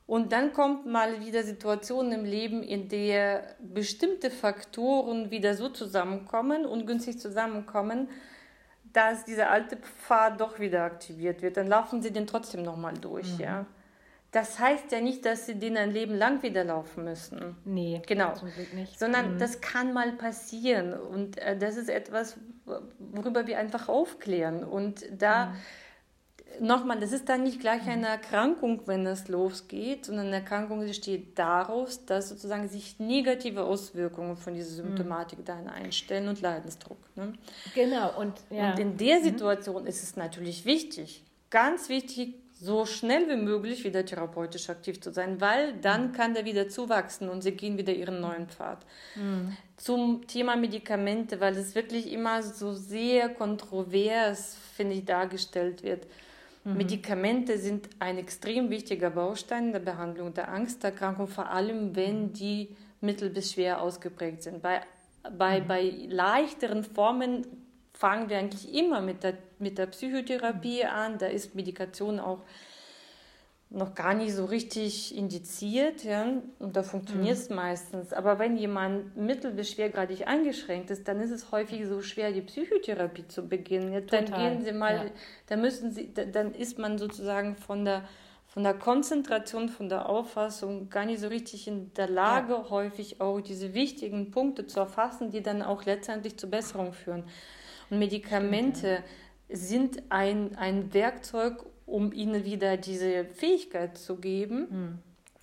[0.07, 6.64] Und dann kommt mal wieder Situationen im Leben, in der bestimmte Faktoren wieder so zusammenkommen,
[6.64, 8.09] und günstig zusammenkommen,
[8.92, 11.57] dass dieser alte Pfad doch wieder aktiviert wird.
[11.57, 13.44] Dann laufen sie den trotzdem nochmal durch, mhm.
[13.44, 13.66] ja.
[14.30, 17.57] Das heißt ja nicht, dass sie den ein Leben lang wieder laufen müssen.
[17.64, 18.34] Nee, genau.
[18.34, 18.98] Zum Glück nicht.
[18.98, 19.38] Sondern mhm.
[19.38, 20.92] das kann mal passieren.
[20.92, 22.36] Und äh, das ist etwas,
[22.98, 24.62] worüber wir einfach aufklären.
[24.62, 25.46] Und da.
[25.46, 25.57] Mhm
[26.61, 31.38] nochmal, das ist dann nicht gleich eine Erkrankung, wenn das losgeht, sondern eine Erkrankung besteht
[31.38, 34.88] daraus, dass sozusagen sich negative Auswirkungen von dieser mhm.
[34.88, 35.44] Symptomatik mhm.
[35.44, 36.98] dann einstellen und Leidensdruck.
[37.16, 37.32] Ne?
[37.74, 38.18] Genau.
[38.18, 38.70] Und, ja.
[38.70, 39.24] und in der mhm.
[39.24, 39.88] Situation mhm.
[39.88, 45.40] ist es natürlich wichtig, ganz wichtig, so schnell wie möglich wieder therapeutisch aktiv zu sein,
[45.40, 46.12] weil dann mhm.
[46.12, 48.78] kann der wieder zuwachsen und sie gehen wieder ihren neuen Pfad.
[49.14, 49.57] Mhm.
[49.76, 56.07] Zum Thema Medikamente, weil es wirklich immer so sehr kontrovers, finde ich, dargestellt wird.
[56.66, 56.76] Mhm.
[56.76, 63.30] Medikamente sind ein extrem wichtiger Baustein der Behandlung der Angsterkrankung, vor allem wenn die mittel
[63.30, 64.62] bis schwer ausgeprägt sind.
[64.62, 64.80] Bei,
[65.38, 65.68] bei, mhm.
[65.68, 67.46] bei leichteren Formen
[67.92, 71.18] fangen wir eigentlich immer mit der, mit der Psychotherapie an.
[71.18, 72.40] Da ist Medikation auch
[73.68, 76.24] noch gar nicht so richtig indiziert, ja,
[76.60, 77.56] und da funktioniert es mhm.
[77.56, 78.12] meistens.
[78.12, 82.42] Aber wenn jemand mittel- bis schwergradig eingeschränkt ist, dann ist es häufig so schwer, die
[82.42, 83.92] Psychotherapie zu beginnen.
[83.92, 85.04] Jetzt, dann gehen Sie mal, ja.
[85.48, 88.04] da müssen Sie, dann ist man sozusagen von der
[88.56, 92.70] von der Konzentration, von der Auffassung gar nicht so richtig in der Lage, ja.
[92.70, 97.24] häufig auch diese wichtigen Punkte zu erfassen, die dann auch letztendlich zur Besserung führen.
[97.90, 99.04] Und Medikamente Stimmt,
[99.50, 99.56] ja.
[99.56, 104.66] sind ein, ein Werkzeug, um ihnen wieder diese Fähigkeit zu geben.
[104.70, 104.99] Mhm.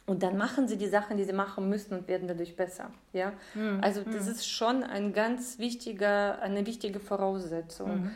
[0.06, 2.92] Und dann machen sie die Sachen, die sie machen müssen und werden dadurch besser.
[3.14, 3.32] Ja?
[3.56, 3.80] Mhm.
[3.82, 4.32] Also das mhm.
[4.32, 8.02] ist schon ein ganz wichtiger, eine wichtige Voraussetzung.
[8.02, 8.12] Mhm.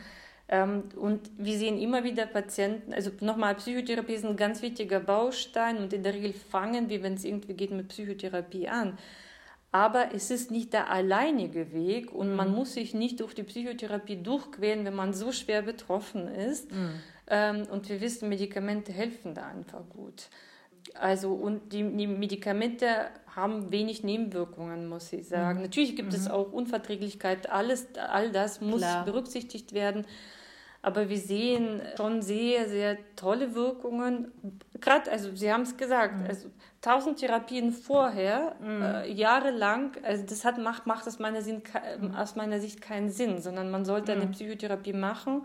[0.50, 5.78] Ähm, und wir sehen immer wieder Patienten, also nochmal, Psychotherapie ist ein ganz wichtiger Baustein
[5.78, 8.98] und in der Regel fangen wir, wenn es irgendwie geht, mit Psychotherapie an.
[9.70, 12.54] Aber es ist nicht der alleinige Weg und man mhm.
[12.54, 16.72] muss sich nicht durch die Psychotherapie durchquälen, wenn man so schwer betroffen ist.
[16.72, 17.00] Mhm.
[17.30, 20.28] Ähm, und wir wissen, Medikamente helfen da einfach gut.
[20.94, 22.86] Also, und die, die Medikamente
[23.34, 25.58] haben wenig Nebenwirkungen, muss ich sagen.
[25.58, 25.64] Mhm.
[25.64, 26.32] Natürlich gibt es mhm.
[26.32, 29.04] auch Unverträglichkeit, alles, all das muss Klar.
[29.04, 30.06] berücksichtigt werden.
[30.80, 34.32] Aber wir sehen schon sehr, sehr tolle Wirkungen.
[34.80, 36.26] Gerade, also Sie haben es gesagt, mhm.
[36.26, 36.48] also
[36.80, 38.82] tausend Therapien vorher, mhm.
[38.82, 41.62] äh, jahrelang, also das hat, macht, macht aus, meiner Sinn,
[42.00, 42.14] mhm.
[42.14, 45.42] aus meiner Sicht keinen Sinn, sondern man sollte eine Psychotherapie machen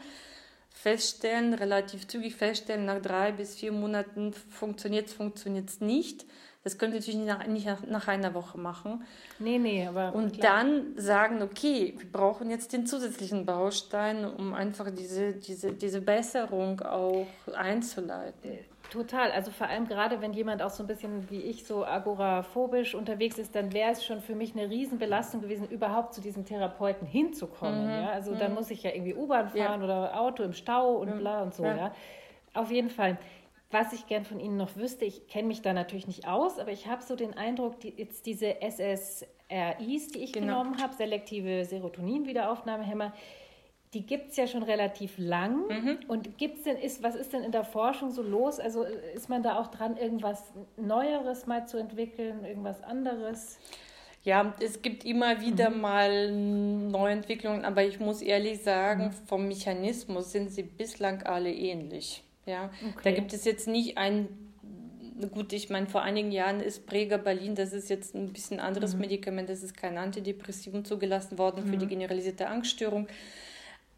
[0.73, 6.25] feststellen, relativ zügig feststellen, nach drei bis vier Monaten funktioniert es, funktioniert es nicht.
[6.63, 9.03] Das könnt ihr natürlich nicht nach, nicht nach einer Woche machen.
[9.37, 10.15] Nee, nee, aber.
[10.15, 10.63] Und klar.
[10.63, 16.79] dann sagen, okay, wir brauchen jetzt den zusätzlichen Baustein, um einfach diese, diese, diese Besserung
[16.81, 18.59] auch einzuleiten.
[18.93, 19.31] Total.
[19.31, 23.39] Also vor allem gerade, wenn jemand auch so ein bisschen wie ich so agoraphobisch unterwegs
[23.39, 27.85] ist, dann wäre es schon für mich eine Riesenbelastung gewesen, überhaupt zu diesem Therapeuten hinzukommen.
[27.85, 27.89] Mhm.
[27.89, 28.09] Ja?
[28.11, 28.39] Also mhm.
[28.39, 29.83] dann muss ich ja irgendwie U-Bahn fahren ja.
[29.83, 31.63] oder Auto im Stau und bla und so.
[31.63, 31.75] Ja.
[31.75, 31.95] ja.
[32.53, 33.17] Auf jeden Fall.
[33.71, 36.71] Was ich gern von Ihnen noch wüsste, ich kenne mich da natürlich nicht aus, aber
[36.71, 40.59] ich habe so den Eindruck, die, jetzt diese SSRIs, die ich genau.
[40.61, 43.11] genommen habe, selektive Serotonin-Wiederaufnahmehämmer,
[43.93, 45.67] die gibt es ja schon relativ lang.
[45.67, 45.97] Mhm.
[46.07, 48.59] Und gibt's denn, ist, was ist denn in der Forschung so los?
[48.59, 50.43] Also ist man da auch dran, irgendwas
[50.77, 53.59] Neueres mal zu entwickeln, irgendwas anderes?
[54.23, 55.81] Ja, es gibt immer wieder mhm.
[55.81, 59.27] mal Neuentwicklungen, aber ich muss ehrlich sagen, mhm.
[59.27, 62.23] vom Mechanismus sind sie bislang alle ähnlich.
[62.45, 62.99] Ja, okay.
[63.03, 64.27] da gibt es jetzt nicht ein
[65.31, 68.95] gut, ich meine, vor einigen Jahren ist Prega Berlin, das ist jetzt ein bisschen anderes
[68.95, 69.01] mhm.
[69.01, 71.89] Medikament, das ist kein Antidepressivum zugelassen worden für die mhm.
[71.89, 73.07] generalisierte Angststörung.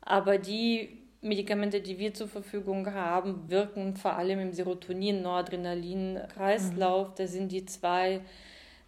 [0.06, 7.10] Aber die Medikamente, die wir zur Verfügung haben, wirken vor allem im Serotonin-Noradrenalin-Kreislauf.
[7.10, 7.14] Mhm.
[7.18, 8.22] Da sind die zwei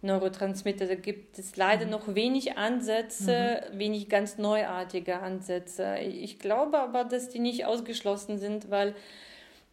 [0.02, 0.86] Neurotransmitter.
[0.86, 1.90] Da gibt es leider mhm.
[1.90, 3.78] noch wenig Ansätze, mhm.
[3.80, 5.98] wenig ganz neuartige Ansätze.
[5.98, 8.94] Ich glaube aber, dass die nicht ausgeschlossen sind, weil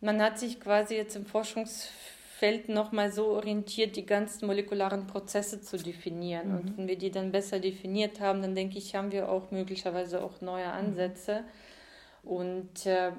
[0.01, 2.14] man hat sich quasi jetzt im Forschungsfeld
[2.67, 6.49] nochmal so orientiert, die ganzen molekularen Prozesse zu definieren.
[6.49, 6.55] Mhm.
[6.55, 10.23] Und wenn wir die dann besser definiert haben, dann denke ich, haben wir auch möglicherweise
[10.23, 11.43] auch neue Ansätze.
[12.23, 13.11] Und äh,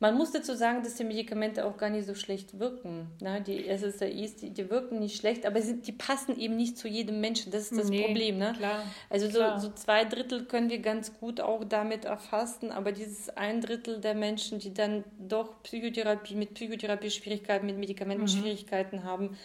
[0.00, 3.08] man muss dazu sagen, dass die Medikamente auch gar nicht so schlecht wirken.
[3.20, 3.42] Ne?
[3.42, 7.20] Die SSRIs, die, die wirken nicht schlecht, aber sie, die passen eben nicht zu jedem
[7.20, 7.52] Menschen.
[7.52, 8.38] Das ist das nee, Problem.
[8.38, 8.54] Ne?
[8.56, 9.60] Klar, also klar.
[9.60, 14.00] So, so zwei Drittel können wir ganz gut auch damit erfassen, aber dieses ein Drittel
[14.00, 19.04] der Menschen, die dann doch Psychotherapie mit Psychotherapie-Schwierigkeiten, mit Medikamentenschwierigkeiten mhm.
[19.04, 19.36] haben,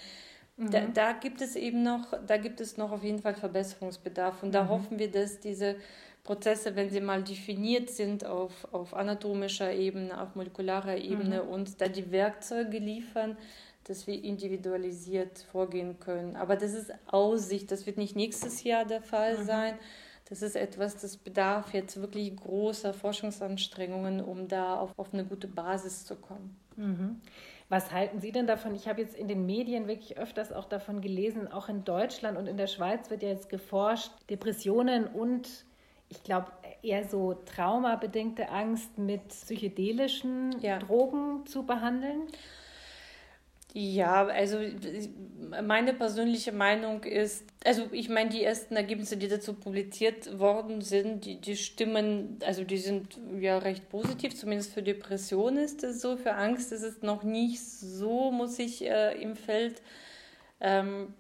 [0.56, 0.72] mhm.
[0.72, 4.42] Da, da, gibt es eben noch, da gibt es noch auf jeden Fall Verbesserungsbedarf.
[4.42, 4.70] Und da mhm.
[4.70, 5.76] hoffen wir, dass diese
[6.26, 11.50] Prozesse, wenn sie mal definiert sind auf, auf anatomischer Ebene, auf molekularer Ebene, mhm.
[11.50, 13.38] uns da die Werkzeuge liefern,
[13.86, 16.36] dass wir individualisiert vorgehen können.
[16.36, 19.46] Aber das ist Aussicht, das wird nicht nächstes Jahr der Fall mhm.
[19.46, 19.74] sein.
[20.28, 25.48] Das ist etwas, das bedarf jetzt wirklich großer Forschungsanstrengungen, um da auf, auf eine gute
[25.48, 26.58] Basis zu kommen.
[26.76, 27.22] Mhm.
[27.70, 28.74] Was halten Sie denn davon?
[28.74, 32.48] Ich habe jetzt in den Medien wirklich öfters auch davon gelesen, auch in Deutschland und
[32.48, 35.66] in der Schweiz wird ja jetzt geforscht, Depressionen und
[36.16, 36.52] ich glaube,
[36.82, 40.80] eher so traumabedingte Angst mit psychedelischen ja.
[40.80, 42.24] Drogen zu behandeln?
[43.78, 44.58] Ja, also
[45.62, 51.26] meine persönliche Meinung ist, also ich meine, die ersten Ergebnisse, die dazu publiziert worden sind,
[51.26, 56.16] die, die stimmen, also die sind ja recht positiv, zumindest für Depressionen ist es so,
[56.16, 59.82] für Angst ist es noch nicht so, muss ich äh, im Feld.
[60.62, 61.14] Ähm,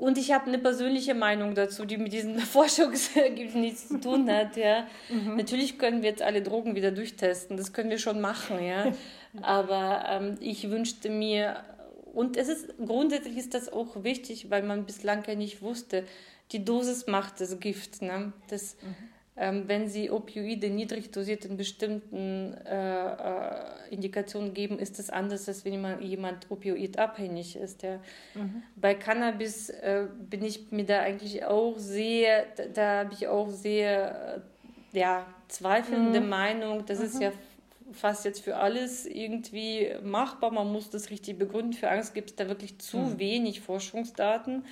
[0.00, 4.56] und ich habe eine persönliche Meinung dazu, die mit diesen Forschungsergebnissen nichts zu tun hat.
[4.56, 4.86] Ja.
[5.10, 5.36] Mhm.
[5.36, 8.92] Natürlich können wir jetzt alle Drogen wieder durchtesten, das können wir schon machen, ja.
[9.42, 11.62] Aber ähm, ich wünschte mir,
[12.14, 16.04] und es ist grundsätzlich ist das auch wichtig, weil man bislang ja nicht wusste,
[16.50, 18.02] die Dosis macht das Gift.
[18.02, 18.32] Ne?
[18.48, 19.09] Das, mhm
[19.40, 23.50] wenn sie Opioide niedrig dosiert in bestimmten äh, äh,
[23.90, 27.82] Indikationen geben, ist das anders, als wenn jemand, jemand opioidabhängig ist.
[27.82, 28.00] Ja.
[28.34, 28.62] Mhm.
[28.76, 33.48] Bei Cannabis äh, bin ich mir da eigentlich auch sehr, da, da habe ich auch
[33.48, 34.42] sehr
[34.92, 36.28] äh, ja, zweifelnde mhm.
[36.28, 36.84] Meinung.
[36.84, 37.04] Das mhm.
[37.06, 37.32] ist ja
[37.92, 40.50] fast jetzt für alles irgendwie machbar.
[40.50, 41.72] Man muss das richtig begründen.
[41.72, 43.18] Für Angst gibt es da wirklich zu mhm.
[43.18, 44.64] wenig Forschungsdaten.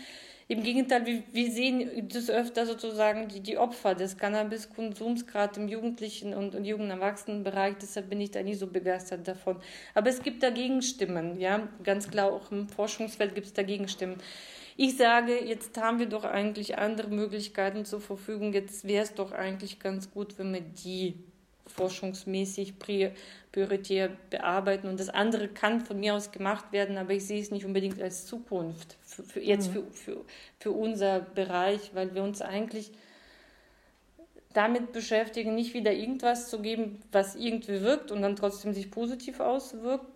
[0.51, 5.69] Im Gegenteil, wir, wir sehen das öfter sozusagen die, die Opfer des Cannabiskonsums, gerade im
[5.69, 7.77] jugendlichen und, und jungen Erwachsenenbereich.
[7.83, 9.61] Deshalb bin ich da nicht so begeistert davon.
[9.93, 14.17] Aber es gibt dagegen Stimmen, ja, ganz klar, auch im Forschungsfeld gibt es dagegen Stimmen.
[14.79, 18.55] Ich sage, jetzt haben wir doch eigentlich andere Möglichkeiten zur Verfügung.
[18.55, 21.28] Jetzt wäre es doch eigentlich ganz gut, wenn wir die
[21.69, 22.75] forschungsmäßig
[23.53, 24.89] prioritär bearbeiten.
[24.89, 28.01] Und das andere kann von mir aus gemacht werden, aber ich sehe es nicht unbedingt
[28.01, 29.73] als Zukunft, für, für jetzt mhm.
[29.73, 30.25] für, für,
[30.59, 32.91] für unser Bereich, weil wir uns eigentlich
[34.53, 39.41] damit beschäftigen, nicht wieder irgendwas zu geben, was irgendwie wirkt und dann trotzdem sich positiv
[39.41, 40.07] auswirkt.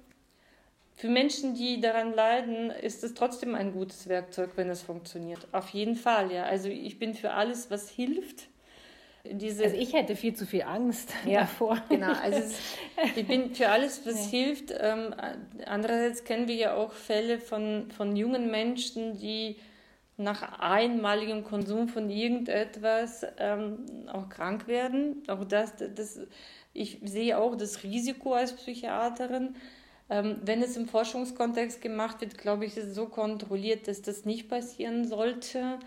[0.94, 5.46] Für Menschen, die daran leiden, ist es trotzdem ein gutes Werkzeug, wenn es funktioniert.
[5.52, 6.44] Auf jeden Fall, ja.
[6.44, 8.48] Also ich bin für alles, was hilft
[9.24, 11.82] diese, also ich hätte viel zu viel Angst ja, davor.
[11.88, 12.42] Genau, also
[13.14, 14.38] ich bin für alles, was ja.
[14.38, 14.74] hilft.
[14.76, 15.14] Ähm,
[15.66, 19.56] andererseits kennen wir ja auch Fälle von, von jungen Menschen, die
[20.16, 23.78] nach einmaligem Konsum von irgendetwas ähm,
[24.12, 25.22] auch krank werden.
[25.28, 26.20] Auch das, das,
[26.72, 29.54] ich sehe auch das Risiko als Psychiaterin.
[30.10, 34.24] Ähm, wenn es im Forschungskontext gemacht wird, glaube ich, ist es so kontrolliert, dass das
[34.24, 35.78] nicht passieren sollte.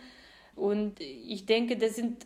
[0.56, 2.26] Und ich denke, das sind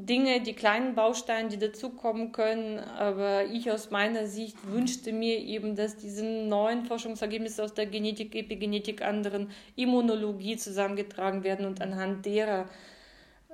[0.00, 2.78] Dinge, die kleinen Bausteine, die dazukommen können.
[2.78, 8.36] Aber ich aus meiner Sicht wünschte mir eben, dass diese neuen Forschungsergebnisse aus der Genetik,
[8.36, 12.68] Epigenetik, anderen Immunologie zusammengetragen werden und anhand derer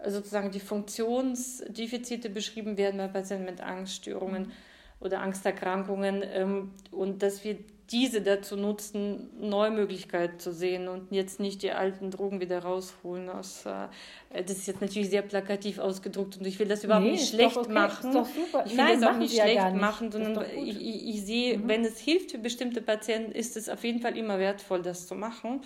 [0.07, 4.53] sozusagen die Funktionsdefizite beschrieben werden bei Patienten mit Angststörungen
[5.01, 7.57] oder Angsterkrankungen ähm, und dass wir
[7.91, 13.28] diese dazu nutzen, neue Möglichkeiten zu sehen und jetzt nicht die alten Drogen wieder rausholen.
[13.28, 13.89] Aus, äh,
[14.30, 17.57] das ist jetzt natürlich sehr plakativ ausgedruckt und ich will das überhaupt nee, nicht schlecht
[17.57, 18.11] okay, machen.
[18.64, 19.80] Ich will Nein, das auch nicht schlecht ja nicht.
[19.80, 21.68] machen, sondern ich, ich, ich, sehe, mhm.
[21.68, 25.14] wenn es hilft für bestimmte Patienten, ist es auf jeden Fall immer wertvoll, das zu
[25.14, 25.61] machen.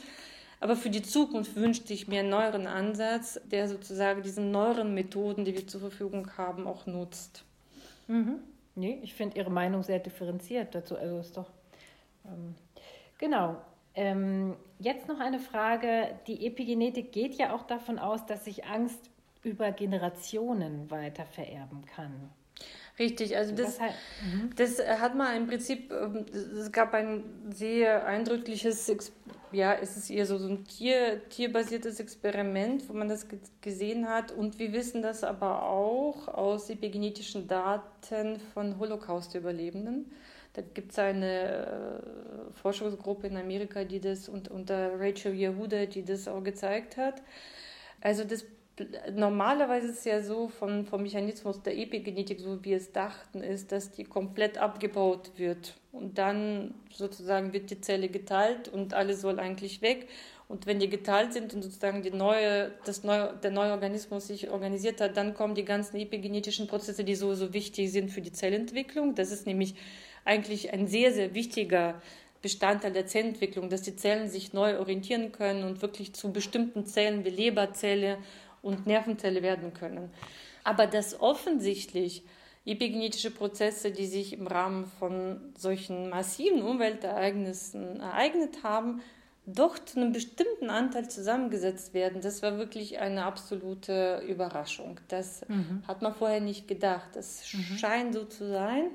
[0.60, 5.44] Aber für die Zukunft wünschte ich mir einen neueren Ansatz, der sozusagen diese neueren Methoden,
[5.44, 7.44] die wir zur Verfügung haben, auch nutzt.
[8.08, 8.40] Mhm.
[8.74, 10.96] Nee, ich finde Ihre Meinung sehr differenziert dazu.
[10.96, 11.46] Also ist doch
[13.18, 13.56] genau.
[13.94, 16.18] Ähm, jetzt noch eine Frage.
[16.26, 19.10] Die Epigenetik geht ja auch davon aus, dass sich Angst
[19.42, 22.30] über Generationen weiter vererben kann.
[22.98, 23.88] Richtig, also das, das,
[24.24, 24.50] mhm.
[24.56, 27.22] das hat man im Prinzip, ähm, es gab ein
[27.54, 28.92] sehr eindrückliches,
[29.52, 33.26] ja, es ist eher so, so ein Tier, tierbasiertes Experiment, wo man das
[33.60, 34.32] gesehen hat.
[34.32, 40.10] Und wir wissen das aber auch aus epigenetischen Daten von Holocaust-Überlebenden.
[40.52, 46.04] Da gibt es eine äh, Forschungsgruppe in Amerika, die das und unter Rachel Yehuda, die
[46.04, 47.22] das auch gezeigt hat.
[48.00, 48.44] Also das
[49.12, 53.72] normalerweise ist es ja so vom, vom Mechanismus der Epigenetik, so wie es dachten, ist,
[53.72, 55.74] dass die komplett abgebaut wird.
[55.92, 60.08] Und dann sozusagen wird die Zelle geteilt und alles soll eigentlich weg.
[60.48, 64.50] Und wenn die geteilt sind und sozusagen die neue, das neue, der neue Organismus sich
[64.50, 68.32] organisiert hat, dann kommen die ganzen epigenetischen Prozesse, die so, so wichtig sind für die
[68.32, 69.14] Zellentwicklung.
[69.14, 69.74] Das ist nämlich
[70.28, 72.00] eigentlich ein sehr, sehr wichtiger
[72.42, 77.24] Bestandteil der Zellentwicklung, dass die Zellen sich neu orientieren können und wirklich zu bestimmten Zellen
[77.24, 78.18] wie Leberzelle
[78.62, 80.10] und Nervenzelle werden können.
[80.62, 82.22] Aber dass offensichtlich
[82.64, 89.00] epigenetische Prozesse, die sich im Rahmen von solchen massiven Umweltereignissen ereignet haben,
[89.46, 95.00] doch zu einem bestimmten Anteil zusammengesetzt werden, das war wirklich eine absolute Überraschung.
[95.08, 95.82] Das mhm.
[95.88, 97.08] hat man vorher nicht gedacht.
[97.14, 97.78] Das mhm.
[97.78, 98.90] scheint so zu sein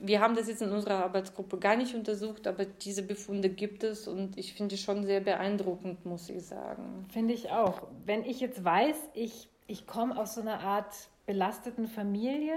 [0.00, 4.08] wir haben das jetzt in unserer Arbeitsgruppe gar nicht untersucht, aber diese Befunde gibt es
[4.08, 7.06] und ich finde schon sehr beeindruckend, muss ich sagen.
[7.12, 7.86] Finde ich auch.
[8.04, 10.92] Wenn ich jetzt weiß, ich, ich komme aus so einer Art
[11.26, 12.54] belasteten Familie,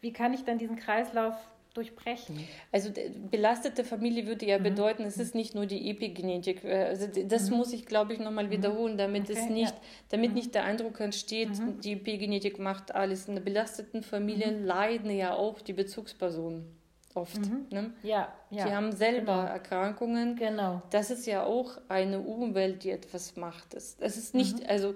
[0.00, 1.34] wie kann ich dann diesen Kreislauf
[1.76, 2.46] durchbrechen?
[2.72, 2.90] Also
[3.30, 4.64] belastete Familie würde ja mhm.
[4.64, 6.64] bedeuten, es ist nicht nur die Epigenetik.
[6.64, 7.56] Äh, also das mhm.
[7.56, 8.50] muss ich, glaube ich, nochmal mhm.
[8.50, 9.80] wiederholen, damit okay, es nicht, ja.
[10.10, 10.36] damit mhm.
[10.36, 11.80] nicht der Eindruck entsteht, mhm.
[11.80, 13.28] die Epigenetik macht alles.
[13.28, 14.64] In der belasteten Familie mhm.
[14.64, 16.76] leiden ja auch die Bezugspersonen
[17.16, 17.40] oft.
[17.70, 17.92] Ne?
[18.02, 18.64] Ja, ja.
[18.64, 19.52] Die haben selber genau.
[19.52, 20.36] Erkrankungen.
[20.36, 20.82] Genau.
[20.90, 23.74] Das ist ja auch eine Umwelt, die etwas macht.
[23.74, 24.94] Es ist nicht, also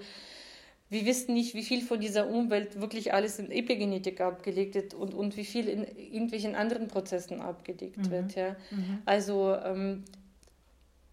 [0.91, 5.15] wir wissen nicht, wie viel von dieser Umwelt wirklich alles in Epigenetik abgelegt wird und,
[5.15, 8.11] und wie viel in irgendwelchen anderen Prozessen abgelegt mhm.
[8.11, 8.35] wird.
[8.35, 8.57] Ja.
[8.73, 8.99] Mhm.
[9.05, 10.05] Also ähm,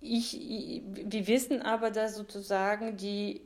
[0.02, 3.42] ich, ich, wir wissen aber, dass sozusagen die,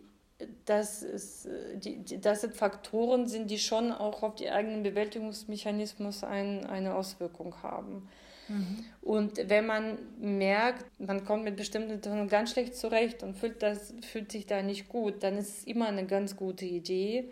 [0.65, 6.65] dass es, die, dass es Faktoren sind, die schon auch auf die eigenen Bewältigungsmechanismus ein,
[6.65, 8.07] eine Auswirkung haben.
[8.51, 8.85] Mhm.
[9.01, 13.93] Und wenn man merkt, man kommt mit bestimmten Situationen ganz schlecht zurecht und fühlt, das,
[14.01, 17.29] fühlt sich da nicht gut, dann ist es immer eine ganz gute Idee.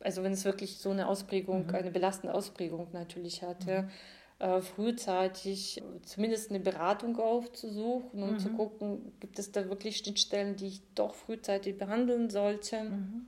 [0.00, 1.74] Also wenn es wirklich so eine Ausprägung, mhm.
[1.74, 3.70] eine belastende Ausprägung natürlich hat, mhm.
[3.70, 3.88] ja,
[4.38, 8.56] äh, frühzeitig zumindest eine Beratung aufzusuchen und zu mhm.
[8.56, 12.84] gucken, gibt es da wirklich Schnittstellen, die ich doch frühzeitig behandeln sollte.
[12.84, 13.26] Mhm.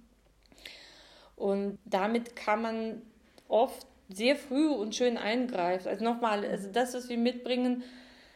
[1.37, 3.03] Und damit kann man
[3.49, 3.87] oft
[4.17, 5.87] sehr früh und schön eingreift.
[5.87, 7.83] Also nochmal, also das, was wir mitbringen,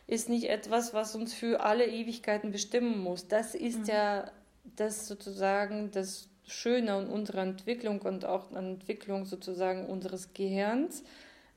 [0.06, 3.28] ist nicht etwas, was uns für alle Ewigkeiten bestimmen muss.
[3.28, 3.86] Das ist mhm.
[3.86, 4.30] ja
[4.76, 11.02] das sozusagen das Schöne an unserer Entwicklung und auch an Entwicklung sozusagen unseres Gehirns.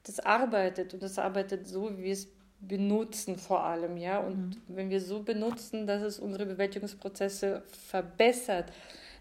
[0.04, 2.28] Das arbeitet und das arbeitet so, wie wir es
[2.62, 4.20] benutzen vor allem, ja.
[4.20, 4.56] Und mhm.
[4.68, 8.72] wenn wir so benutzen, dass es unsere Bewältigungsprozesse verbessert,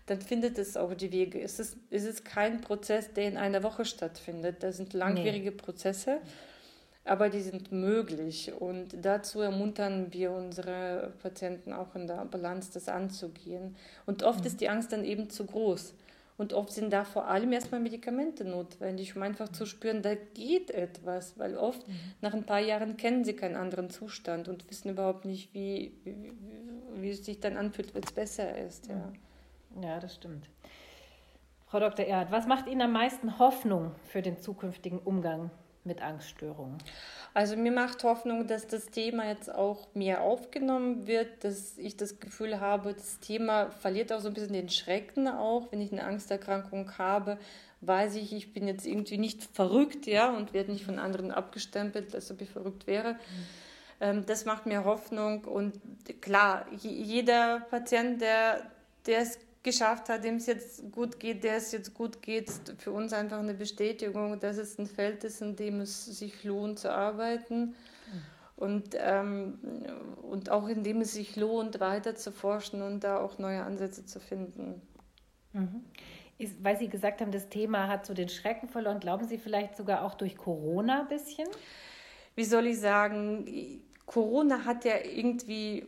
[0.09, 1.41] dann findet es auch die Wege.
[1.41, 4.63] Es ist, es ist kein Prozess, der in einer Woche stattfindet.
[4.63, 5.57] Das sind langwierige nee.
[5.57, 6.19] Prozesse,
[7.05, 8.53] aber die sind möglich.
[8.59, 13.77] Und dazu ermuntern wir unsere Patienten auch in der Balance, das anzugehen.
[14.07, 14.47] Und oft mhm.
[14.47, 15.95] ist die Angst dann eben zu groß.
[16.39, 20.71] Und oft sind da vor allem erstmal Medikamente notwendig, um einfach zu spüren, da geht
[20.71, 21.39] etwas.
[21.39, 21.95] Weil oft mhm.
[22.23, 26.33] nach ein paar Jahren kennen sie keinen anderen Zustand und wissen überhaupt nicht, wie, wie,
[26.95, 28.87] wie es sich dann anfühlt, wenn es besser ist.
[28.87, 29.13] Ja.
[29.81, 30.49] Ja, das stimmt.
[31.67, 32.07] Frau Dr.
[32.07, 35.51] Erhardt, was macht Ihnen am meisten Hoffnung für den zukünftigen Umgang
[35.85, 36.79] mit Angststörungen?
[37.35, 42.21] Also mir macht Hoffnung, dass das Thema jetzt auch mehr aufgenommen wird, dass ich das
[42.21, 46.05] Gefühl habe, das Thema verliert auch so ein bisschen den Schrecken auch, wenn ich eine
[46.05, 47.39] Angsterkrankung habe,
[47.83, 52.15] weiß ich, ich bin jetzt irgendwie nicht verrückt, ja, und werde nicht von anderen abgestempelt,
[52.15, 53.17] als ob ich verrückt wäre.
[54.01, 54.27] Mhm.
[54.27, 55.81] Das macht mir Hoffnung und
[56.21, 58.63] klar, jeder Patient, der,
[59.07, 59.39] der es
[59.69, 63.13] geschafft hat, dem es jetzt gut geht, der es jetzt gut geht, ist für uns
[63.13, 67.75] einfach eine Bestätigung, dass es ein Feld ist, in dem es sich lohnt zu arbeiten.
[68.57, 69.59] Und, ähm,
[70.23, 74.05] und auch in dem es sich lohnt, weiter zu forschen und da auch neue Ansätze
[74.05, 74.83] zu finden.
[75.53, 75.85] Mhm.
[76.39, 79.77] Ist, weil Sie gesagt haben, das Thema hat so den Schrecken verloren, glauben Sie vielleicht
[79.77, 81.49] sogar auch durch Corona ein bisschen?
[82.35, 83.47] Wie soll ich sagen,
[84.09, 85.87] Corona hat ja irgendwie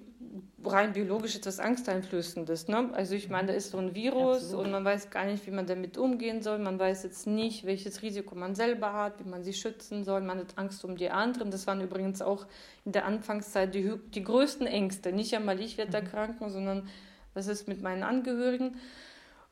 [0.62, 2.68] rein biologisch etwas Angsteinflößendes.
[2.68, 2.90] Ne?
[2.92, 4.66] Also ich meine, da ist so ein Virus Absolut.
[4.66, 6.58] und man weiß gar nicht, wie man damit umgehen soll.
[6.58, 10.20] Man weiß jetzt nicht, welches Risiko man selber hat, wie man sich schützen soll.
[10.20, 11.50] Man hat Angst um die anderen.
[11.50, 12.46] Das waren übrigens auch
[12.84, 15.12] in der Anfangszeit die, die größten Ängste.
[15.12, 16.04] Nicht einmal ich werde mhm.
[16.04, 16.88] erkranken, sondern
[17.32, 18.76] was ist mit meinen Angehörigen.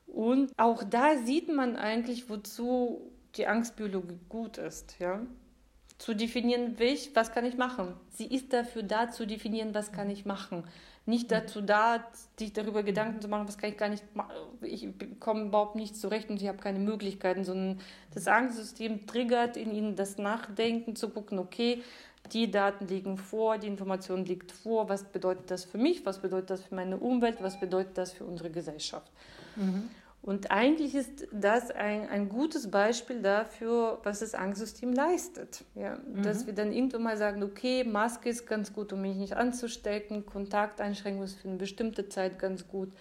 [0.05, 4.99] Und auch da sieht man eigentlich, wozu die Angstbiologie gut ist.
[4.99, 5.21] Ja?
[5.99, 7.93] Zu definieren, welch, was kann ich machen.
[8.09, 10.63] Sie ist dafür da, zu definieren, was kann ich machen.
[11.05, 12.03] Nicht dazu da,
[12.37, 14.31] sich darüber Gedanken zu machen, was kann ich gar nicht machen.
[14.61, 14.87] Ich
[15.19, 17.79] komme überhaupt nicht zurecht und ich habe keine Möglichkeiten, sondern
[18.13, 21.83] das Angstsystem triggert in ihnen das Nachdenken, zu gucken, okay,
[22.31, 26.51] die Daten liegen vor, die Information liegt vor, was bedeutet das für mich, was bedeutet
[26.51, 29.11] das für meine Umwelt, was bedeutet das für unsere Gesellschaft.
[29.55, 29.89] Mhm.
[30.21, 35.63] Und eigentlich ist das ein, ein gutes Beispiel dafür, was das Angstsystem leistet.
[35.75, 35.97] Ja?
[35.97, 36.23] Mhm.
[36.23, 40.25] Dass wir dann irgendwann mal sagen, okay, Maske ist ganz gut, um mich nicht anzustecken,
[40.25, 42.91] Kontakteinschränkung ist für eine bestimmte Zeit ganz gut.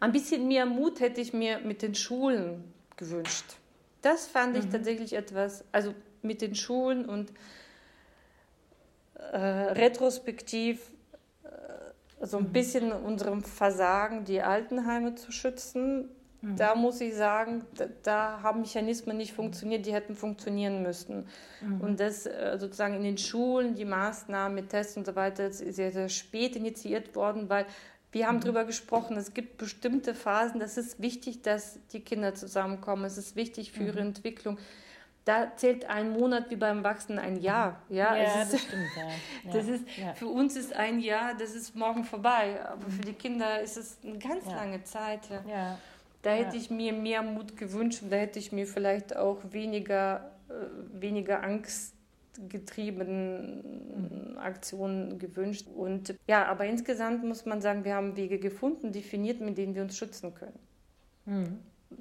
[0.00, 3.56] Ein bisschen mehr Mut hätte ich mir mit den Schulen gewünscht.
[4.00, 4.70] Das fand ich mhm.
[4.70, 7.32] tatsächlich etwas, also mit den Schulen und
[9.32, 10.92] äh, retrospektiv
[11.42, 12.52] äh, so ein mhm.
[12.52, 16.08] bisschen unserem Versagen, die Altenheime zu schützen,
[16.40, 16.56] Mhm.
[16.56, 21.26] Da muss ich sagen, da, da, haben Mechanismen nicht funktioniert, die hätten funktionieren müssen.
[21.60, 21.80] Mhm.
[21.80, 25.58] Und das äh, sozusagen in den Schulen, die Maßnahmen mit Tests und so weiter, ist
[25.58, 27.66] sehr, sehr spät initiiert worden, weil
[28.12, 28.42] wir haben mhm.
[28.42, 33.36] darüber gesprochen, es gibt bestimmte Phasen, das ist wichtig, dass die Kinder zusammenkommen, es ist
[33.36, 34.08] wichtig für ihre mhm.
[34.08, 34.58] Entwicklung
[35.28, 37.82] da zählt ein Monat wie beim Wachsen ein Jahr.
[37.90, 38.88] Ja, ja ist, das stimmt.
[38.96, 39.52] Ja.
[39.52, 40.14] Das ist, ja.
[40.14, 42.58] Für uns ist ein Jahr, das ist morgen vorbei.
[42.66, 45.28] Aber für die Kinder ist es eine ganz lange Zeit.
[45.46, 45.78] Ja.
[46.22, 46.62] Da hätte ja.
[46.62, 50.52] ich mir mehr Mut gewünscht und da hätte ich mir vielleicht auch weniger, äh,
[51.00, 54.38] weniger angstgetriebenen mhm.
[54.38, 55.66] Aktionen gewünscht.
[55.74, 59.82] Und ja, aber insgesamt muss man sagen, wir haben Wege gefunden, definiert, mit denen wir
[59.82, 60.58] uns schützen können.
[61.26, 61.58] Mhm.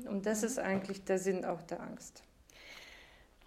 [0.07, 2.23] Und das ist eigentlich der Sinn auch der Angst.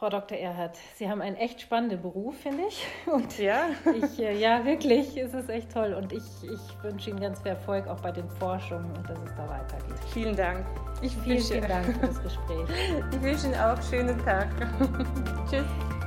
[0.00, 0.38] Frau Dr.
[0.38, 2.86] Erhardt, Sie haben einen echt spannenden Beruf, finde ich.
[3.06, 5.92] Und ja, ich, äh, ja, wirklich, es ist echt toll.
[5.92, 9.34] Und ich, ich wünsche Ihnen ganz viel Erfolg auch bei den Forschungen und dass es
[9.36, 9.98] da weitergeht.
[10.14, 10.64] Vielen Dank.
[11.02, 12.66] Ich vielen, vielen Dank für das Gespräch.
[13.12, 14.48] Ich wünsche Ihnen auch einen schönen Tag.
[15.50, 15.99] Tschüss.